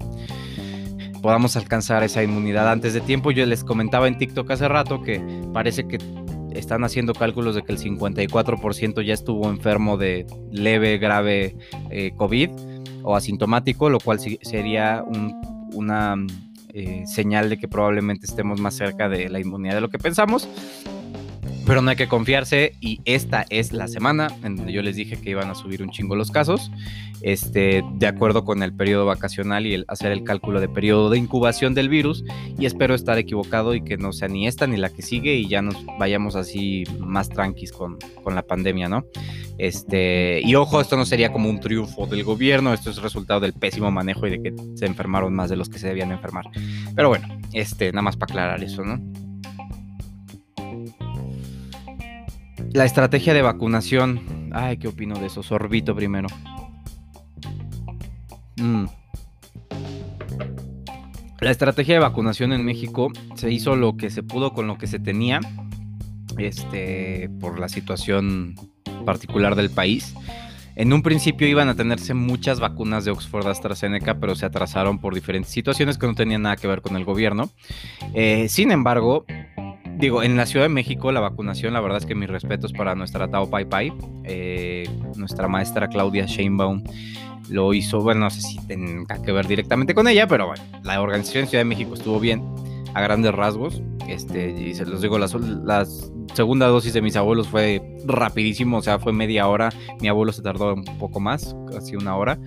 podamos 1.22 1.56
alcanzar 1.56 2.04
esa 2.04 2.24
inmunidad 2.24 2.70
antes 2.72 2.94
de 2.94 3.02
tiempo. 3.02 3.32
Yo 3.32 3.46
les 3.46 3.64
comentaba 3.64 4.08
en 4.08 4.18
TikTok 4.18 4.50
hace 4.52 4.68
rato 4.68 5.02
que 5.02 5.22
parece 5.54 5.88
que 5.88 5.98
están 6.54 6.84
haciendo 6.84 7.14
cálculos 7.14 7.56
de 7.56 7.64
que 7.64 7.72
el 7.72 7.80
54% 7.80 9.02
ya 9.06 9.14
estuvo 9.14 9.50
enfermo 9.50 9.98
de 9.98 10.26
leve, 10.52 10.98
grave 10.98 11.56
eh, 11.90 12.12
COVID 12.18 12.50
o 13.04 13.16
asintomático, 13.16 13.90
lo 13.90 14.00
cual 14.00 14.20
sería 14.20 15.04
una 15.74 16.16
eh, 16.74 17.04
señal 17.06 17.50
de 17.50 17.58
que 17.58 17.68
probablemente 17.68 18.26
estemos 18.26 18.60
más 18.60 18.76
cerca 18.76 19.10
de 19.10 19.30
la 19.30 19.40
inmunidad 19.40 19.76
de 19.76 19.82
lo 19.82 19.90
que 19.90 19.98
pensamos. 19.98 20.48
Pero 21.66 21.82
no 21.82 21.90
hay 21.92 21.96
que 21.96 22.08
confiarse 22.08 22.74
y 22.82 23.02
esta 23.06 23.46
es 23.50 23.72
la 23.72 23.88
semana 23.88 24.28
en 24.44 24.56
donde 24.56 24.74
yo 24.74 24.82
les 24.82 24.96
dije 24.96 25.20
que 25.20 25.30
iban 25.30 25.50
a 25.50 25.56
subir 25.56 25.84
un 25.84 25.92
chingo 25.92 26.16
los 26.16 26.32
casos, 26.32 26.72
este, 27.22 27.84
de 27.94 28.08
acuerdo 28.08 28.44
con 28.44 28.64
el 28.64 28.74
periodo 28.74 29.06
vacacional 29.06 29.66
y 29.68 29.86
hacer 29.88 30.12
el 30.12 30.24
cálculo 30.24 30.60
de 30.60 30.68
periodo 30.68 31.10
de 31.10 31.20
incubación 31.20 31.76
del 31.76 31.90
virus. 31.90 32.24
Y 32.58 32.66
espero 32.66 32.96
estar 32.96 33.18
equivocado 33.18 33.76
y 33.76 33.84
que 33.84 33.98
no 33.98 34.12
sea 34.12 34.28
ni 34.28 34.48
esta 34.48 34.66
ni 34.68 34.78
la 34.78 34.90
que 34.90 35.02
sigue 35.02 35.36
y 35.36 35.48
ya 35.48 35.62
nos 35.62 35.76
vayamos 36.00 36.36
así 36.36 36.84
más 37.00 37.30
tranquis 37.30 37.72
con, 37.72 37.98
con 38.24 38.34
la 38.34 38.42
pandemia, 38.42 38.90
¿no? 38.90 39.06
Este, 39.58 40.42
y 40.44 40.56
ojo, 40.56 40.82
esto 40.82 40.98
no 40.98 41.06
sería 41.06 41.32
como 41.32 41.48
un 41.48 41.60
triunfo 41.60 42.08
del 42.08 42.24
gobierno, 42.24 42.74
esto 42.74 42.90
es 42.90 42.98
resultado 42.98 43.42
del 43.42 43.54
pésimo 43.54 43.92
manejo 43.92 44.26
y 44.26 44.32
de 44.32 44.42
que 44.42 44.56
se 44.76 44.88
enfermaron 44.88 45.36
más 45.36 45.52
de 45.52 45.56
los 45.56 45.70
que 45.70 45.78
se 45.78 45.88
debían 45.88 46.12
enfermar. 46.12 46.46
Pero 46.96 47.10
bueno, 47.10 47.28
este, 47.54 47.92
nada 47.92 48.02
más 48.02 48.18
para 48.18 48.34
aclarar 48.34 48.64
eso, 48.64 48.84
¿no? 48.84 49.00
La 52.74 52.86
estrategia 52.86 53.34
de 53.34 53.42
vacunación. 53.42 54.50
Ay, 54.54 54.78
¿qué 54.78 54.88
opino 54.88 55.20
de 55.20 55.28
eso? 55.28 55.44
Sorbito 55.44 55.96
primero. 55.96 56.28
Mm. 58.58 58.86
La 61.42 61.52
estrategia 61.52 61.96
de 61.96 62.00
vacunación 62.00 62.54
en 62.54 62.64
México 62.64 63.12
se 63.36 63.52
hizo 63.52 63.76
lo 63.76 63.98
que 63.98 64.10
se 64.10 64.24
pudo 64.24 64.54
con 64.54 64.68
lo 64.68 64.78
que 64.78 64.88
se 64.88 65.00
tenía. 65.00 65.42
Este, 66.38 67.30
por 67.40 67.60
la 67.60 67.68
situación 67.68 68.56
particular 69.06 69.56
del 69.56 69.70
país. 69.70 70.14
En 70.76 70.94
un 70.94 71.04
principio 71.04 71.48
iban 71.48 71.68
a 71.68 71.76
tenerse 71.76 72.14
muchas 72.14 72.60
vacunas 72.60 73.04
de 73.04 73.12
Oxford 73.12 73.46
AstraZeneca, 73.48 74.20
pero 74.20 74.36
se 74.36 74.46
atrasaron 74.46 75.00
por 75.00 75.14
diferentes 75.14 75.52
situaciones 75.52 75.98
que 75.98 76.08
no 76.08 76.16
tenían 76.16 76.44
nada 76.44 76.56
que 76.56 76.68
ver 76.68 76.82
con 76.82 76.96
el 76.96 77.04
gobierno. 77.04 77.50
Eh, 78.14 78.48
sin 78.48 78.72
embargo, 78.72 79.26
digo, 80.02 80.24
en 80.24 80.36
la 80.36 80.46
Ciudad 80.46 80.66
de 80.66 80.70
México 80.70 81.12
la 81.12 81.20
vacunación, 81.20 81.74
la 81.74 81.80
verdad 81.80 82.00
es 82.00 82.06
que 82.06 82.16
mis 82.16 82.30
respetos 82.30 82.74
para 82.74 82.96
nuestra 82.96 83.30
Tao 83.30 83.50
Pai 83.50 83.66
Pai, 83.66 83.94
eh, 84.26 84.84
nuestra 85.16 85.48
maestra 85.48 85.88
Claudia 85.88 86.26
Sheinbaum 86.26 86.84
lo 87.50 87.74
hizo, 87.74 88.02
bueno, 88.02 88.22
no 88.22 88.30
sé 88.30 88.42
si 88.42 88.58
tenga 88.66 89.22
que 89.22 89.32
ver 89.32 89.48
directamente 89.48 89.94
con 89.94 90.08
ella, 90.08 90.28
pero 90.28 90.48
bueno, 90.48 90.64
la 90.84 91.00
organización 91.02 91.48
Ciudad 91.48 91.62
de 91.62 91.70
México 91.70 91.94
estuvo 91.94 92.20
bien, 92.20 92.44
a 92.94 93.02
grandes 93.02 93.34
rasgos, 93.34 93.82
este, 94.08 94.52
y 94.52 94.74
se 94.74 94.86
los 94.86 95.02
digo, 95.02 95.18
la 95.20 95.86
segunda 96.34 96.68
dosis 96.68 96.94
de 96.94 97.02
mis 97.02 97.16
abuelos 97.16 97.48
fue 97.48 97.82
rapidísimo, 98.06 98.78
o 98.78 98.82
sea, 98.82 99.00
fue 99.00 99.14
media 99.14 99.48
hora, 99.48 99.70
mi 100.02 100.08
abuelo 100.08 100.32
se 100.34 100.42
tardó 100.42 100.74
un 100.74 100.84
poco 100.98 101.20
más, 101.20 101.56
casi 101.72 101.96
una 101.96 102.16
hora, 102.16 102.40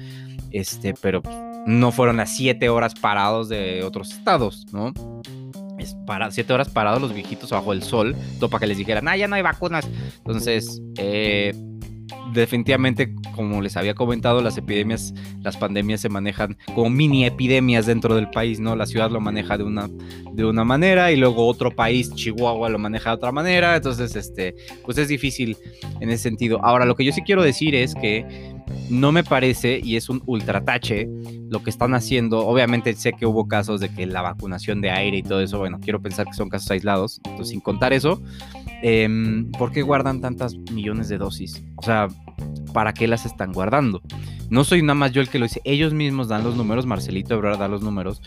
este, 0.50 0.94
pero 1.00 1.22
no 1.66 1.92
fueron 1.92 2.16
las 2.16 2.36
siete 2.36 2.68
horas 2.68 2.94
parados 2.94 3.48
de 3.48 3.84
otros 3.84 4.12
estados, 4.12 4.66
¿no? 4.72 4.92
Para 6.06 6.30
siete 6.30 6.52
horas 6.52 6.68
parados 6.68 7.02
los 7.02 7.12
viejitos 7.12 7.50
bajo 7.50 7.72
el 7.72 7.82
sol, 7.82 8.16
todo 8.38 8.50
para 8.50 8.60
que 8.60 8.66
les 8.68 8.78
dijeran, 8.78 9.08
ah, 9.08 9.16
ya 9.16 9.28
no 9.28 9.36
hay 9.36 9.42
vacunas. 9.42 9.88
Entonces, 10.18 10.80
eh, 10.96 11.52
definitivamente, 12.32 13.14
como 13.34 13.60
les 13.62 13.76
había 13.76 13.94
comentado, 13.94 14.40
las 14.42 14.56
epidemias, 14.56 15.14
las 15.42 15.56
pandemias 15.56 16.00
se 16.00 16.08
manejan 16.08 16.56
como 16.74 16.90
mini 16.90 17.24
epidemias 17.24 17.86
dentro 17.86 18.14
del 18.14 18.30
país, 18.30 18.60
¿no? 18.60 18.76
La 18.76 18.86
ciudad 18.86 19.10
lo 19.10 19.20
maneja 19.20 19.56
de 19.56 19.64
una, 19.64 19.88
de 20.32 20.44
una 20.44 20.64
manera 20.64 21.12
y 21.12 21.16
luego 21.16 21.46
otro 21.46 21.70
país, 21.70 22.12
Chihuahua, 22.14 22.68
lo 22.68 22.78
maneja 22.78 23.10
de 23.10 23.16
otra 23.16 23.32
manera. 23.32 23.76
Entonces, 23.76 24.16
este, 24.16 24.54
pues 24.84 24.98
es 24.98 25.08
difícil 25.08 25.56
en 26.00 26.10
ese 26.10 26.24
sentido. 26.24 26.64
Ahora, 26.64 26.84
lo 26.84 26.94
que 26.94 27.04
yo 27.04 27.12
sí 27.12 27.22
quiero 27.22 27.42
decir 27.42 27.74
es 27.74 27.94
que 27.94 28.54
no 28.90 29.12
me 29.12 29.24
parece, 29.24 29.80
y 29.82 29.96
es 29.96 30.08
un 30.08 30.22
ultratache, 30.26 31.08
lo 31.48 31.62
que 31.62 31.70
están 31.70 31.94
haciendo. 31.94 32.46
Obviamente 32.46 32.94
sé 32.94 33.12
que 33.12 33.26
hubo 33.26 33.48
casos 33.48 33.80
de 33.80 33.88
que 33.88 34.06
la 34.06 34.22
vacunación 34.22 34.80
de 34.80 34.90
aire 34.90 35.18
y 35.18 35.22
todo 35.22 35.40
eso, 35.40 35.58
bueno, 35.58 35.78
quiero 35.80 36.00
pensar 36.00 36.26
que 36.26 36.34
son 36.34 36.48
casos 36.48 36.70
aislados. 36.70 37.20
Entonces, 37.24 37.48
sin 37.48 37.60
contar 37.60 37.92
eso, 37.92 38.22
em, 38.82 39.50
¿por 39.52 39.72
qué 39.72 39.82
guardan 39.82 40.20
tantas 40.20 40.56
millones 40.72 41.08
de 41.08 41.18
dosis? 41.18 41.62
O 41.76 41.82
sea, 41.82 42.08
¿para 42.72 42.92
qué 42.92 43.06
las 43.08 43.26
están 43.26 43.52
guardando? 43.52 44.02
No 44.50 44.64
soy 44.64 44.82
nada 44.82 44.94
más 44.94 45.12
yo 45.12 45.20
el 45.20 45.28
que 45.28 45.38
lo 45.38 45.46
dice. 45.46 45.60
Ellos 45.64 45.92
mismos 45.92 46.28
dan 46.28 46.44
los 46.44 46.56
números, 46.56 46.86
Marcelito 46.86 47.34
Ebrard 47.34 47.58
da 47.58 47.68
los 47.68 47.82
números 47.82 48.22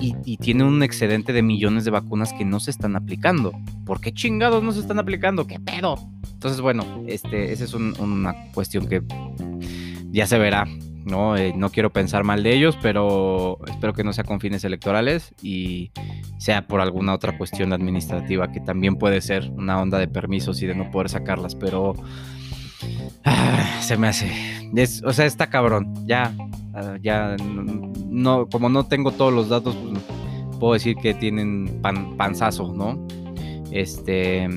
y, 0.00 0.14
y, 0.24 0.36
tiene 0.36 0.64
un 0.64 0.82
excedente 0.82 1.32
de 1.32 1.42
millones 1.42 1.84
de 1.84 1.90
vacunas 1.90 2.32
que 2.32 2.44
no 2.44 2.60
se 2.60 2.70
están 2.70 2.96
aplicando. 2.96 3.52
¿Por 3.84 4.00
qué 4.00 4.12
chingados 4.12 4.62
no 4.62 4.72
se 4.72 4.80
están 4.80 4.98
aplicando? 4.98 5.46
¿Qué 5.46 5.58
pedo? 5.58 5.96
Entonces, 6.32 6.60
bueno, 6.60 6.84
este, 7.06 7.52
esa 7.52 7.64
es 7.64 7.74
una 7.74 8.34
cuestión 8.52 8.88
que 8.88 9.02
ya 10.10 10.26
se 10.26 10.38
verá. 10.38 10.66
¿no? 11.04 11.36
Eh, 11.36 11.52
no 11.56 11.70
quiero 11.70 11.92
pensar 11.92 12.24
mal 12.24 12.42
de 12.42 12.54
ellos, 12.54 12.78
pero 12.80 13.58
espero 13.66 13.92
que 13.92 14.04
no 14.04 14.12
sea 14.12 14.24
con 14.24 14.40
fines 14.40 14.64
electorales 14.64 15.34
y 15.42 15.90
sea 16.38 16.66
por 16.66 16.80
alguna 16.80 17.14
otra 17.14 17.36
cuestión 17.36 17.72
administrativa 17.72 18.52
que 18.52 18.60
también 18.60 18.96
puede 18.96 19.20
ser 19.20 19.50
una 19.50 19.80
onda 19.80 19.98
de 19.98 20.08
permisos 20.08 20.62
y 20.62 20.66
de 20.66 20.74
no 20.74 20.90
poder 20.90 21.08
sacarlas, 21.08 21.54
pero 21.54 21.94
ah, 23.24 23.78
se 23.80 23.96
me 23.96 24.08
hace, 24.08 24.30
o 25.04 25.12
sea, 25.12 25.26
está 25.26 25.48
cabrón, 25.48 26.06
ya, 26.06 26.34
ah, 26.74 26.96
ya, 27.02 27.36
no, 28.08 28.46
como 28.48 28.68
no 28.68 28.84
tengo 28.84 29.12
todos 29.12 29.32
los 29.32 29.48
datos, 29.48 29.76
pues, 29.76 30.02
puedo 30.58 30.74
decir 30.74 30.96
que 30.96 31.14
tienen 31.14 31.80
pan, 31.82 32.16
panzazo, 32.16 32.72
¿no? 32.72 33.06
Este, 33.70 34.48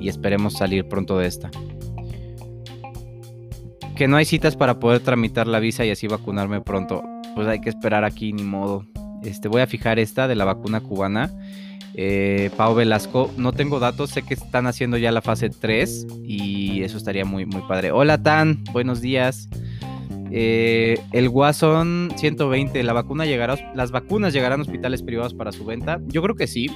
y 0.00 0.08
esperemos 0.08 0.54
salir 0.54 0.88
pronto 0.88 1.18
de 1.18 1.26
esta 1.26 1.50
que 3.94 4.08
no 4.08 4.16
hay 4.16 4.24
citas 4.24 4.56
para 4.56 4.78
poder 4.78 5.00
tramitar 5.00 5.46
la 5.46 5.60
visa 5.60 5.84
y 5.84 5.90
así 5.90 6.06
vacunarme 6.08 6.60
pronto. 6.60 7.02
Pues 7.34 7.46
hay 7.46 7.60
que 7.60 7.68
esperar 7.68 8.04
aquí, 8.04 8.32
ni 8.32 8.42
modo. 8.42 8.84
Este, 9.22 9.48
voy 9.48 9.62
a 9.62 9.66
fijar 9.66 9.98
esta 9.98 10.28
de 10.28 10.34
la 10.34 10.44
vacuna 10.44 10.80
cubana. 10.80 11.30
Eh, 11.94 12.50
Pau 12.56 12.74
Velasco, 12.74 13.30
no 13.36 13.52
tengo 13.52 13.78
datos, 13.78 14.10
sé 14.10 14.22
que 14.22 14.34
están 14.34 14.66
haciendo 14.66 14.96
ya 14.96 15.12
la 15.12 15.20
fase 15.20 15.50
3 15.50 16.06
y 16.24 16.82
eso 16.82 16.96
estaría 16.96 17.24
muy, 17.24 17.44
muy 17.44 17.62
padre. 17.62 17.92
Hola 17.92 18.22
Tan, 18.22 18.64
buenos 18.72 19.00
días. 19.00 19.48
Eh, 20.30 20.98
el 21.12 21.28
Guasón 21.28 22.10
120, 22.16 22.82
¿la 22.82 22.94
vacuna 22.94 23.26
llegará, 23.26 23.56
¿las 23.74 23.90
vacunas 23.90 24.32
llegarán 24.32 24.60
a 24.60 24.62
hospitales 24.62 25.02
privados 25.02 25.34
para 25.34 25.52
su 25.52 25.66
venta? 25.66 26.00
Yo 26.06 26.22
creo 26.22 26.36
que 26.36 26.46
sí, 26.46 26.70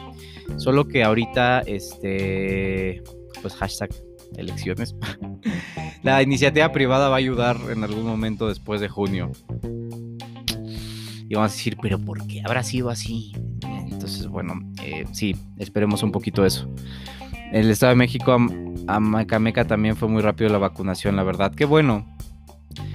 solo 0.59 0.87
que 0.87 1.03
ahorita, 1.03 1.61
este, 1.61 3.03
pues 3.41 3.55
hashtag 3.55 3.89
elecciones. 4.37 4.95
La 6.03 6.23
iniciativa 6.23 6.71
privada 6.73 7.09
va 7.09 7.15
a 7.15 7.19
ayudar 7.19 7.57
en 7.71 7.83
algún 7.83 8.05
momento 8.05 8.49
después 8.49 8.83
de 8.83 8.89
junio. 8.89 9.33
Y 11.29 11.35
vamos 11.35 11.53
a 11.53 11.55
decir, 11.55 11.77
pero 11.81 11.99
¿por 11.99 12.27
qué 12.27 12.43
habrá 12.45 12.63
sido 12.63 12.91
así? 12.91 13.33
Entonces, 14.07 14.29
bueno, 14.29 14.61
eh, 14.85 15.05
sí, 15.11 15.35
esperemos 15.59 16.05
un 16.05 16.13
poquito 16.13 16.47
eso. 16.47 16.69
El 17.53 17.71
Estado 17.71 17.91
de 17.91 17.97
México, 17.97 18.37
a, 18.87 19.01
Macameca 19.01 19.65
también 19.65 19.97
fue 19.97 20.09
muy 20.09 20.23
rápido 20.23 20.49
la 20.49 20.59
vacunación, 20.59 21.17
la 21.17 21.25
verdad. 21.25 21.53
Qué 21.53 21.65
bueno. 21.65 22.07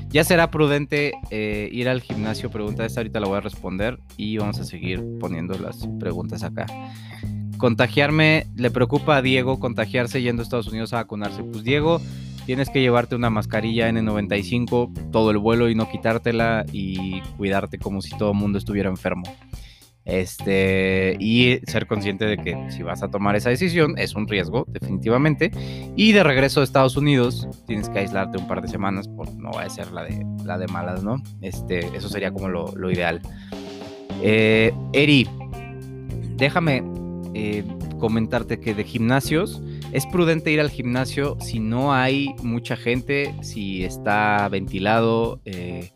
Ya 0.10 0.24
será 0.24 0.52
prudente 0.52 1.12
eh, 1.30 1.70
ir 1.72 1.90
al 1.90 2.02
gimnasio. 2.02 2.50
Pregunta 2.50 2.86
esta, 2.86 3.02
ahorita 3.02 3.20
la 3.20 3.28
voy 3.28 3.38
a 3.38 3.42
responder. 3.42 4.00
Y 4.16 4.38
vamos 4.38 4.60
a 4.60 4.64
seguir 4.64 5.04
poniendo 5.20 5.58
las 5.58 5.86
preguntas 6.00 6.44
acá 6.44 6.66
contagiarme, 7.62 8.48
le 8.56 8.72
preocupa 8.72 9.18
a 9.18 9.22
Diego 9.22 9.60
contagiarse 9.60 10.20
yendo 10.20 10.42
a 10.42 10.44
Estados 10.44 10.68
Unidos 10.68 10.94
a 10.94 10.96
vacunarse. 10.96 11.44
Pues 11.44 11.64
Diego, 11.64 12.02
tienes 12.48 12.72
que 12.72 12.82
llevarte 12.82 13.16
una 13.16 13.30
mascarilla 13.30 13.88
N95 13.88 15.12
todo 15.12 15.30
el 15.30 15.38
vuelo 15.38 15.70
y 15.70 15.76
no 15.76 15.88
quitártela 15.88 16.66
y 16.74 17.22
cuidarte 17.38 17.78
como 17.78 18.02
si 18.02 18.18
todo 18.18 18.32
el 18.32 18.38
mundo 18.38 18.58
estuviera 18.58 18.90
enfermo. 18.90 19.24
Este, 20.04 21.16
y 21.20 21.60
ser 21.68 21.86
consciente 21.86 22.26
de 22.26 22.38
que 22.38 22.58
si 22.72 22.82
vas 22.82 23.04
a 23.04 23.10
tomar 23.10 23.36
esa 23.36 23.50
decisión 23.50 23.98
es 23.98 24.16
un 24.16 24.28
riesgo, 24.28 24.66
definitivamente. 24.68 25.52
Y 25.96 26.12
de 26.12 26.24
regreso 26.24 26.62
a 26.62 26.64
Estados 26.64 26.98
Unidos, 26.98 27.48
tienes 27.68 27.90
que 27.90 28.00
aislarte 28.00 28.38
un 28.38 28.48
par 28.48 28.62
de 28.62 28.68
semanas, 28.68 29.08
por 29.08 29.32
no 29.36 29.52
va 29.52 29.64
a 29.64 29.70
ser 29.70 29.92
la 29.92 30.04
de, 30.04 30.26
la 30.44 30.58
de 30.58 30.68
malas, 30.68 31.04
¿no? 31.04 31.22
Este, 31.42 31.80
eso 31.96 32.10
sería 32.10 32.32
como 32.32 32.50
lo, 32.50 32.92
ideal. 32.92 33.22
Eh, 34.24 34.74
Eri, 34.94 35.28
déjame 36.36 36.84
eh, 37.34 37.64
comentarte 38.00 38.60
que 38.60 38.74
de 38.74 38.84
gimnasios 38.84 39.62
es 39.92 40.06
prudente 40.06 40.52
ir 40.52 40.60
al 40.60 40.70
gimnasio 40.70 41.38
si 41.42 41.60
no 41.60 41.94
hay 41.94 42.34
mucha 42.42 42.76
gente, 42.76 43.34
si 43.42 43.84
está 43.84 44.48
ventilado 44.50 45.42
eh, 45.46 45.92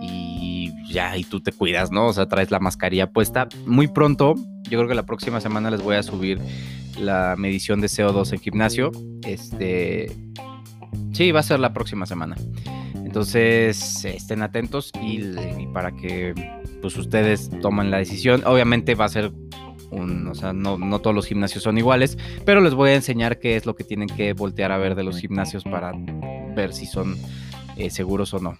y 0.00 0.70
ya, 0.92 1.16
y 1.16 1.24
tú 1.24 1.40
te 1.40 1.52
cuidas, 1.52 1.90
¿no? 1.90 2.06
O 2.08 2.12
sea, 2.12 2.26
traes 2.26 2.50
la 2.50 2.58
mascarilla 2.58 3.10
puesta. 3.10 3.48
Muy 3.66 3.88
pronto, 3.88 4.34
yo 4.64 4.78
creo 4.78 4.88
que 4.88 4.94
la 4.94 5.06
próxima 5.06 5.40
semana 5.40 5.70
les 5.70 5.82
voy 5.82 5.96
a 5.96 6.02
subir 6.02 6.40
la 6.98 7.34
medición 7.38 7.80
de 7.80 7.88
CO2 7.88 8.32
en 8.32 8.40
gimnasio. 8.40 8.92
Este, 9.26 10.12
sí, 11.12 11.32
va 11.32 11.40
a 11.40 11.44
ser 11.44 11.60
la 11.60 11.72
próxima 11.72 12.06
semana. 12.06 12.36
Entonces, 12.94 14.04
estén 14.04 14.42
atentos 14.42 14.90
y, 15.02 15.20
y 15.60 15.66
para 15.72 15.92
que 15.92 16.34
pues 16.80 16.96
ustedes 16.96 17.50
tomen 17.60 17.90
la 17.90 17.98
decisión. 17.98 18.42
Obviamente 18.44 18.94
va 18.94 19.04
a 19.06 19.08
ser 19.08 19.32
o 19.92 20.34
sea, 20.34 20.52
no, 20.52 20.98
todos 21.00 21.14
los 21.14 21.26
gimnasios 21.26 21.62
son 21.62 21.78
iguales, 21.78 22.16
pero 22.44 22.60
les 22.60 22.74
voy 22.74 22.90
a 22.90 22.94
enseñar 22.94 23.38
qué 23.38 23.56
es 23.56 23.66
lo 23.66 23.76
que 23.76 23.84
tienen 23.84 24.08
que 24.08 24.32
voltear 24.32 24.72
a 24.72 24.78
ver 24.78 24.94
de 24.94 25.02
los 25.02 25.18
gimnasios 25.18 25.64
para 25.64 25.92
ver 26.54 26.72
si 26.72 26.86
son 26.86 27.16
eh, 27.76 27.90
seguros 27.90 28.32
o 28.34 28.38
no, 28.38 28.58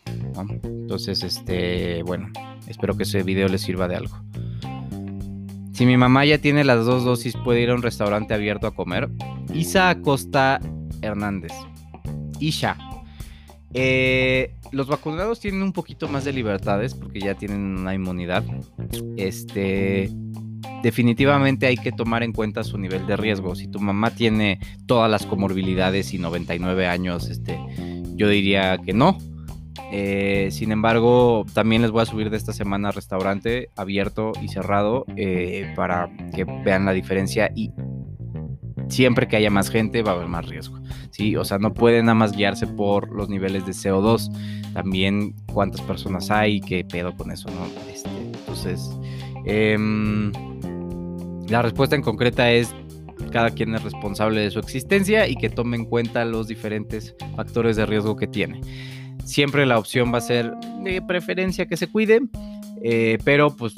Entonces, 0.62 1.23
este, 1.23 2.03
bueno, 2.03 2.29
espero 2.66 2.97
que 2.97 3.05
ese 3.05 3.23
video 3.23 3.49
les 3.49 3.62
sirva 3.62 3.88
de 3.88 3.97
algo. 3.97 4.16
Si 5.73 5.87
mi 5.87 5.97
mamá 5.97 6.25
ya 6.27 6.38
tiene 6.38 6.64
las 6.64 6.85
dos 6.85 7.05
dosis, 7.05 7.35
puede 7.45 7.62
ir 7.62 7.71
a 7.71 7.75
un 7.75 7.83
restaurante 7.83 8.35
abierto 8.35 8.66
a 8.66 8.75
comer. 8.75 9.09
Isa 9.55 9.88
Acosta 9.88 10.61
Hernández. 11.01 11.53
Isha. 12.38 12.77
Eh, 13.75 14.55
los 14.71 14.87
vacunados 14.87 15.40
tienen 15.40 15.62
un 15.62 15.73
poquito 15.73 16.09
más 16.09 16.25
de 16.25 16.33
libertades 16.33 16.95
porque 16.95 17.21
ya 17.21 17.35
tienen 17.35 17.79
una 17.79 17.95
inmunidad. 17.95 18.45
Este 19.16 20.11
definitivamente 20.83 21.66
hay 21.66 21.77
que 21.77 21.92
tomar 21.92 22.23
en 22.23 22.33
cuenta 22.33 22.64
su 22.64 22.79
nivel 22.79 23.07
de 23.07 23.16
riesgo. 23.16 23.55
Si 23.55 23.68
tu 23.68 23.81
mamá 23.81 24.11
tiene 24.11 24.59
todas 24.87 25.11
las 25.11 25.27
comorbilidades 25.27 26.12
y 26.14 26.18
99 26.18 26.87
años, 26.87 27.31
este, 27.31 27.59
yo 28.16 28.29
diría 28.29 28.79
que 28.79 28.92
no. 28.92 29.18
Eh, 29.90 30.49
sin 30.51 30.73
embargo, 30.73 31.45
también 31.53 31.83
les 31.83 31.90
voy 31.90 32.03
a 32.03 32.07
subir 32.07 32.31
de 32.31 32.37
esta 32.37 32.53
semana 32.53 32.92
restaurante 32.92 33.68
abierto 33.77 34.33
y 34.42 34.49
cerrado 34.49 35.05
eh, 35.16 35.73
para 35.77 36.11
que 36.35 36.45
vean 36.45 36.87
la 36.87 36.92
diferencia 36.92 37.51
y 37.55 37.71
siempre 38.88 39.29
que 39.29 39.37
haya 39.37 39.51
más 39.51 39.71
gente 39.71 40.03
va 40.03 40.12
a 40.12 40.14
haber 40.14 40.29
más 40.29 40.49
riesgo. 40.49 40.79
¿sí? 41.11 41.37
O 41.37 41.45
sea, 41.45 41.59
no 41.59 41.75
pueden 41.75 42.07
nada 42.07 42.14
más 42.14 42.33
guiarse 42.33 42.66
por 42.66 43.11
los 43.11 43.29
niveles 43.29 43.66
de 43.66 43.73
CO2, 43.73 44.31
también 44.73 45.35
cuántas 45.53 45.81
personas 45.83 46.31
hay, 46.31 46.61
qué 46.61 46.85
pedo 46.85 47.14
con 47.14 47.31
eso, 47.31 47.49
¿no? 47.51 47.66
Este, 47.90 48.11
entonces, 48.11 48.90
eh, 49.45 49.77
la 51.48 51.62
respuesta 51.62 51.96
en 51.96 52.02
concreta 52.02 52.50
es 52.50 52.74
cada 53.31 53.50
quien 53.50 53.74
es 53.74 53.83
responsable 53.83 54.40
de 54.40 54.50
su 54.50 54.59
existencia 54.59 55.28
y 55.28 55.37
que 55.37 55.48
tome 55.48 55.76
en 55.76 55.85
cuenta 55.85 56.24
los 56.24 56.48
diferentes 56.48 57.14
factores 57.37 57.76
de 57.76 57.87
riesgo 57.87 58.16
que 58.16 58.26
tiene. 58.26 58.61
Siempre 59.24 59.66
la 59.66 59.78
opción 59.78 60.12
va 60.12 60.18
a 60.18 60.22
ser 60.22 60.52
de 60.83 61.00
preferencia 61.02 61.66
que 61.66 61.76
se 61.76 61.88
cuide, 61.88 62.20
eh, 62.83 63.18
pero 63.24 63.57
pues 63.57 63.74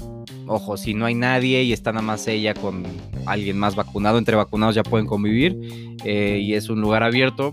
ojo, 0.47 0.77
si 0.77 0.95
no 0.95 1.07
hay 1.07 1.15
nadie 1.15 1.63
y 1.63 1.73
está 1.73 1.93
nada 1.93 2.05
más 2.05 2.27
ella 2.29 2.55
con 2.55 2.85
alguien 3.27 3.59
más 3.59 3.75
vacunado, 3.75 4.19
entre 4.19 4.37
vacunados 4.37 4.75
ya 4.75 4.83
pueden 4.83 5.07
convivir 5.07 5.59
eh, 6.05 6.39
y 6.41 6.55
es 6.55 6.69
un 6.69 6.81
lugar 6.81 7.03
abierto, 7.03 7.53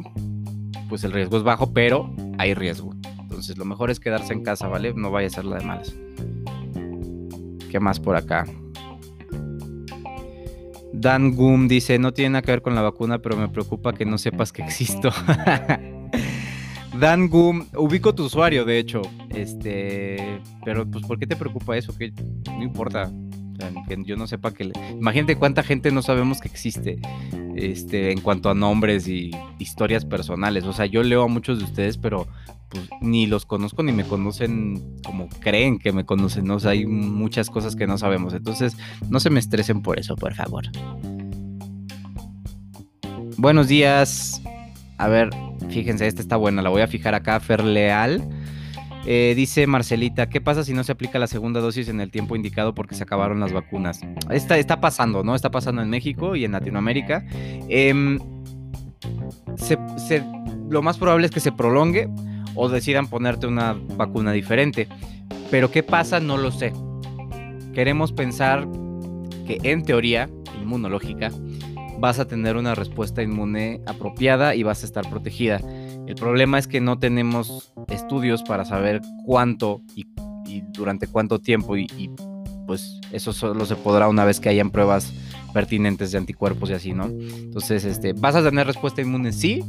pues 0.90 1.04
el 1.04 1.12
riesgo 1.12 1.38
es 1.38 1.44
bajo, 1.44 1.74
pero 1.74 2.14
hay 2.38 2.54
riesgo. 2.54 2.94
Entonces 3.20 3.58
lo 3.58 3.66
mejor 3.66 3.92
es 3.92 4.00
quedarse 4.00 4.34
en 4.34 4.44
casa, 4.44 4.68
¿vale? 4.68 4.94
No 4.94 5.12
vaya 5.12 5.28
a 5.28 5.32
ser 5.32 5.46
la 5.46 5.58
de 5.58 5.66
malas. 5.66 5.96
¿Qué 7.70 7.80
más 7.80 8.00
por 8.00 8.16
acá? 8.16 8.46
Dan 11.02 11.36
Goom 11.36 11.68
dice, 11.68 11.98
no 11.98 12.14
tiene 12.14 12.32
nada 12.32 12.42
que 12.44 12.52
ver 12.52 12.62
con 12.62 12.76
la 12.76 12.82
vacuna, 12.82 13.20
pero 13.20 13.36
me 13.36 13.50
preocupa 13.50 13.92
que 13.94 14.06
no 14.06 14.18
sepas 14.20 14.54
que 14.54 14.62
existo. 14.62 15.10
Dan 17.00 17.28
Goom, 17.30 17.66
ubico 17.76 18.14
tu 18.14 18.26
usuario, 18.26 18.66
de 18.66 18.78
hecho. 18.78 19.02
Este, 19.30 20.40
pero 20.64 20.86
pues 20.86 21.06
¿por 21.06 21.18
qué 21.18 21.26
te 21.26 21.36
preocupa 21.36 21.76
eso? 21.76 21.98
Que 21.98 22.14
no 22.46 22.64
importa. 22.64 23.12
que 23.88 23.98
yo 24.06 24.16
no 24.16 24.28
sepa 24.28 24.54
que... 24.54 24.72
Imagínate 24.92 25.36
cuánta 25.38 25.64
gente 25.64 25.92
no 25.92 26.04
sabemos 26.04 26.40
que 26.40 26.48
existe 26.48 27.00
este, 27.56 28.12
en 28.12 28.22
cuanto 28.22 28.50
a 28.50 28.54
nombres 28.54 29.08
y 29.08 29.32
historias 29.58 30.06
personales. 30.06 30.66
O 30.66 30.74
sea, 30.74 30.86
yo 30.86 31.02
leo 31.02 31.24
a 31.24 31.28
muchos 31.28 31.58
de 31.58 31.66
ustedes, 31.66 31.98
pero 31.98 32.28
pues, 32.72 32.90
ni 33.02 33.28
los 33.28 33.46
conozco 33.46 33.84
ni 33.84 33.92
me 33.92 34.06
conocen 34.06 35.00
como 35.06 35.28
creen 35.28 35.78
que 35.78 35.92
me 35.92 36.06
conocen. 36.06 36.46
¿no? 36.46 36.58
Hay 36.66 36.86
muchas 36.86 37.50
cosas 37.50 37.76
que 37.76 37.86
no 37.86 37.98
sabemos. 37.98 38.34
Entonces, 38.34 38.78
no 39.10 39.20
se 39.20 39.30
me 39.30 39.40
estresen 39.40 39.82
por 39.82 40.00
eso, 40.00 40.16
por 40.16 40.34
favor. 40.34 40.64
Buenos 43.38 43.68
días. 43.68 44.42
A 44.98 45.08
ver, 45.08 45.30
fíjense, 45.70 46.08
esta 46.08 46.22
está 46.22 46.38
buena. 46.38 46.62
La 46.62 46.70
voy 46.70 46.82
a 46.82 46.88
fijar 46.88 47.14
acá. 47.14 47.40
Fer 47.40 47.64
Leal. 47.64 48.28
Eh, 49.06 49.34
dice 49.36 49.66
Marcelita, 49.66 50.30
¿qué 50.30 50.42
pasa 50.42 50.64
si 50.64 50.74
no 50.74 50.84
se 50.84 50.92
aplica 50.92 51.18
la 51.18 51.26
segunda 51.26 51.60
dosis 51.60 51.90
en 51.90 52.00
el 52.02 52.12
tiempo 52.12 52.36
indicado 52.36 52.76
porque 52.76 52.94
se 52.94 53.04
acabaron 53.04 53.40
las 53.40 53.52
vacunas? 53.52 54.02
Está, 54.30 54.60
está 54.60 54.80
pasando, 54.80 55.24
¿no? 55.24 55.34
Está 55.34 55.50
pasando 55.50 55.82
en 55.82 55.90
México 55.90 56.36
y 56.36 56.46
en 56.46 56.52
Latinoamérica. 56.52 57.26
Em, 57.68 58.20
lo 60.70 60.82
más 60.84 60.98
probable 61.00 61.26
es 61.26 61.32
que 61.32 61.40
se 61.40 61.52
prolongue 61.52 62.08
o 62.56 62.70
decidan 62.70 63.08
ponerte 63.08 63.48
una 63.48 63.74
vacuna 63.96 64.32
diferente. 64.32 64.88
Pero 65.50 65.72
¿qué 65.72 65.84
pasa? 65.84 66.20
No 66.20 66.38
lo 66.38 66.52
sé. 66.52 66.74
Queremos 67.74 68.12
pensar 68.12 68.68
que 69.46 69.60
en 69.64 69.84
teoría 69.84 70.30
inmunológica 70.62 71.32
vas 72.00 72.20
a 72.20 72.28
tener 72.28 72.58
una 72.58 72.76
respuesta 72.76 73.22
inmune 73.22 73.82
apropiada 73.86 74.56
y 74.56 74.64
vas 74.64 74.84
a 74.84 74.86
estar 74.86 75.10
protegida. 75.10 75.62
El 76.08 76.16
problema 76.16 76.58
es 76.58 76.68
que 76.68 76.82
no 76.82 76.98
tenemos 76.98 77.74
estudios 77.88 78.44
para 78.44 78.66
saber 78.66 79.02
cuánto 79.26 79.82
y, 79.96 80.08
durante 80.74 81.08
cuánto 81.08 81.40
tiempo 81.40 81.78
y, 81.78 81.88
y, 81.98 82.10
pues 82.68 83.00
eso 83.12 83.34
solo 83.34 83.66
se 83.66 83.76
podrá 83.76 84.10
una 84.10 84.26
vez 84.26 84.40
que 84.40 84.50
hayan 84.50 84.72
pruebas 84.72 85.14
pertinentes 85.54 86.12
de 86.12 86.18
anticuerpos 86.18 86.70
y 86.70 86.74
así, 86.74 86.94
¿no? 86.94 87.06
Entonces, 87.06 87.86
este, 87.86 88.14
vas 88.14 88.36
a 88.36 88.44
tener 88.44 88.68
respuesta 88.68 89.02
inmune, 89.02 89.32
sí, 89.32 89.64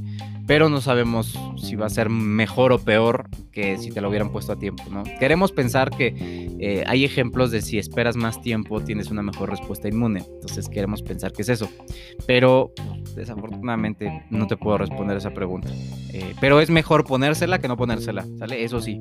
pero 0.47 0.69
no 0.69 0.81
sabemos 0.81 1.39
si 1.57 1.77
va 1.77 1.87
a 1.87 1.91
ser 1.91 2.09
mejor 2.09 2.73
o 2.73 2.79
peor 2.79 3.29
que 3.53 3.79
si 3.79 3.91
te 3.91 4.01
lo 4.01 4.09
hubieran 4.09 4.31
puesto 4.31 4.53
a 4.53 4.59
tiempo, 4.59 4.85
¿no? 4.91 5.05
Queremos 5.19 5.53
pensar 5.53 5.91
que 5.91 6.15
eh, 6.59 6.85
hay 6.87 7.05
ejemplos 7.05 7.51
de 7.51 7.63
si 7.63 7.79
esperas 7.79 8.17
más 8.17 8.41
tiempo 8.41 8.81
tienes 8.81 9.11
una 9.11 9.23
mejor 9.23 9.51
respuesta 9.51 9.89
inmune, 9.89 10.25
entonces 10.35 10.69
queremos 10.69 11.03
pensar 11.03 11.33
que 11.33 11.43
es 11.43 11.49
eso, 11.49 11.69
pero 12.27 12.73
pues, 12.77 13.15
desafortunadamente 13.15 14.25
no 14.31 14.47
te 14.47 14.57
puedo 14.57 14.79
responder 14.79 15.17
esa 15.17 15.33
pregunta, 15.33 15.69
eh, 16.13 16.35
pero 16.41 16.61
es 16.61 16.71
mejor 16.71 17.05
ponérsela 17.05 17.59
que 17.59 17.69
no 17.69 17.77
ponérsela, 17.77 18.27
¿sale? 18.39 18.65
Eso 18.65 18.81
sí. 18.81 19.01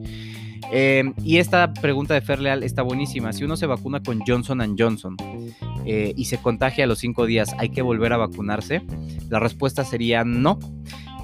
Eh, 0.74 1.12
y 1.24 1.38
esta 1.38 1.74
pregunta 1.74 2.14
de 2.14 2.22
Ferleal 2.22 2.64
está 2.64 2.82
buenísima. 2.82 3.34
Si 3.34 3.44
uno 3.44 3.58
se 3.58 3.66
vacuna 3.66 4.02
con 4.02 4.22
Johnson 4.26 4.76
Johnson 4.78 5.18
y 5.84 6.26
se 6.26 6.38
contagia 6.38 6.84
a 6.86 6.88
los 6.88 7.00
cinco 7.00 7.26
días, 7.26 7.54
¿hay 7.58 7.70
que 7.70 7.82
volver 7.82 8.14
a 8.14 8.18
vacunarse? 8.18 8.82
La 9.30 9.40
respuesta 9.40 9.84
sería 9.84 10.24
no 10.24 10.60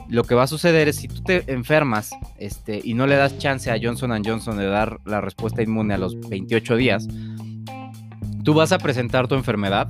lo 0.10 0.24
que 0.24 0.36
va 0.36 0.44
a 0.44 0.48
suceder 0.48 0.88
es 0.88 0.98
si 0.98 1.08
tú 1.08 1.22
te 1.22 1.52
enfermas 1.52 2.12
este, 2.38 2.82
y 2.84 2.94
no 2.94 3.08
le 3.08 3.16
das 3.16 3.38
chance 3.38 3.70
a 3.72 3.78
Johnson 3.82 4.22
Johnson 4.24 4.58
de 4.58 4.68
dar 4.68 5.00
la 5.06 5.22
respuesta 5.22 5.62
inmune 5.62 5.94
a 5.94 5.98
los 5.98 6.20
28 6.30 6.76
días, 6.76 7.08
tú 8.44 8.54
vas 8.54 8.72
a 8.72 8.78
presentar 8.78 9.28
tu 9.28 9.36
enfermedad, 9.36 9.90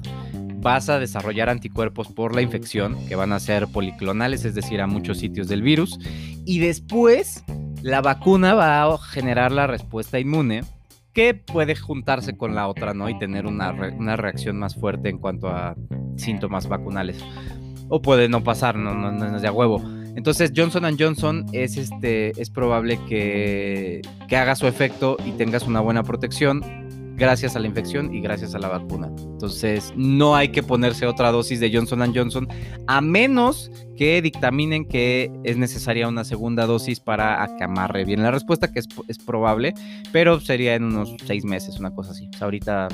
vas 0.60 0.90
a 0.90 1.00
desarrollar 1.00 1.50
anticuerpos 1.50 2.08
por 2.08 2.34
la 2.34 2.42
infección, 2.42 2.98
que 3.08 3.16
van 3.16 3.32
a 3.32 3.40
ser 3.40 3.68
policlonales, 3.68 4.46
es 4.46 4.56
decir, 4.56 4.82
a 4.82 4.88
muchos 4.88 5.20
sitios 5.20 5.48
del 5.48 5.62
virus, 5.62 6.00
y 6.46 6.60
después 6.60 7.44
la 7.84 8.02
vacuna 8.02 8.54
va 8.54 8.84
a 8.84 8.98
generar 8.98 9.52
la 9.52 9.68
respuesta 9.68 10.20
inmune 10.20 10.64
que 11.14 11.34
puede 11.34 11.76
juntarse 11.76 12.38
con 12.38 12.54
la 12.54 12.68
otra, 12.68 12.94
¿no? 12.94 13.10
Y 13.10 13.18
tener 13.18 13.46
una, 13.46 13.72
una 13.72 14.16
reacción 14.16 14.60
más 14.60 14.76
fuerte 14.76 15.10
en 15.10 15.18
cuanto 15.18 15.48
a 15.50 15.76
síntomas 16.16 16.68
vacunales. 16.68 17.24
O 17.90 18.02
puede 18.02 18.30
no 18.30 18.44
pasar, 18.44 18.76
no, 18.76 18.94
no, 18.94 19.12
no 19.12 19.36
es 19.36 19.42
de 19.42 19.48
a 19.48 19.52
huevo. 19.52 19.82
Entonces 20.18 20.52
Johnson 20.54 20.84
Johnson 21.00 21.46
es, 21.54 21.78
este, 21.78 22.34
es 22.42 22.50
probable 22.50 23.00
que, 23.08 24.02
que 24.28 24.36
haga 24.36 24.56
su 24.56 24.66
efecto 24.66 25.16
y 25.24 25.32
tengas 25.32 25.68
una 25.68 25.80
buena 25.80 26.02
protección 26.02 26.62
gracias 27.18 27.56
a 27.56 27.60
la 27.60 27.68
infección 27.68 28.14
y 28.14 28.22
gracias 28.22 28.56
a 28.56 28.60
la 28.60 28.68
vacuna. 28.68 29.12
Entonces, 29.18 29.94
no 29.96 30.36
hay 30.36 30.50
que 30.50 30.64
ponerse 30.64 31.06
otra 31.06 31.32
dosis 31.32 31.60
de 31.60 31.72
Johnson 31.72 32.14
Johnson 32.16 32.48
a 32.88 33.00
menos 33.00 33.72
que 33.96 34.22
dictaminen 34.22 34.86
que 34.86 35.32
es 35.44 35.58
necesaria 35.58 36.08
una 36.08 36.24
segunda 36.24 36.66
dosis 36.66 37.00
para 37.00 37.44
acamarre 37.44 38.04
bien 38.04 38.24
la 38.24 38.32
respuesta, 38.32 38.72
que 38.72 38.80
es, 38.80 38.88
es 39.08 39.20
probable, 39.20 39.74
pero 40.12 40.40
sería 40.40 40.76
en 40.76 40.84
unos 40.84 41.16
seis 41.26 41.46
meses, 41.46 41.80
una 41.80 41.94
cosa 41.94 42.12
así. 42.12 42.30
ahorita, 42.40 42.88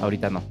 ahorita 0.00 0.30
no. 0.30 0.42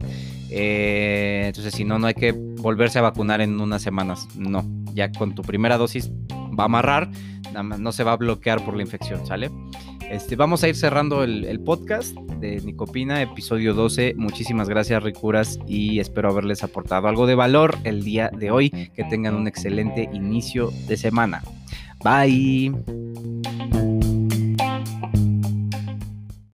Eh, 0.55 1.45
entonces, 1.47 1.73
si 1.73 1.83
no, 1.83 1.97
no 1.97 2.05
hay 2.05 2.13
que 2.13 2.31
volverse 2.31 2.99
a 2.99 3.01
vacunar 3.01 3.41
en 3.41 3.59
unas 3.59 3.81
semanas. 3.81 4.27
No, 4.37 4.63
ya 4.93 5.11
con 5.11 5.33
tu 5.33 5.41
primera 5.41 5.77
dosis 5.77 6.11
va 6.57 6.63
a 6.63 6.65
amarrar, 6.65 7.09
no 7.79 7.91
se 7.91 8.03
va 8.03 8.13
a 8.13 8.17
bloquear 8.17 8.63
por 8.63 8.75
la 8.75 8.83
infección, 8.83 9.25
¿sale? 9.25 9.49
Este, 10.11 10.35
vamos 10.35 10.63
a 10.63 10.67
ir 10.67 10.75
cerrando 10.75 11.23
el, 11.23 11.45
el, 11.45 11.59
podcast 11.59 12.15
de 12.39 12.61
Nicopina, 12.61 13.21
episodio 13.23 13.73
12. 13.73 14.13
Muchísimas 14.15 14.69
gracias, 14.69 15.01
Ricuras, 15.01 15.57
y 15.67 15.99
espero 15.99 16.29
haberles 16.29 16.63
aportado 16.63 17.07
algo 17.07 17.25
de 17.25 17.33
valor 17.33 17.75
el 17.83 18.03
día 18.03 18.29
de 18.29 18.51
hoy. 18.51 18.69
Que 18.69 19.03
tengan 19.05 19.33
un 19.33 19.47
excelente 19.47 20.07
inicio 20.13 20.69
de 20.87 20.97
semana. 20.97 21.41
Bye. 22.03 23.82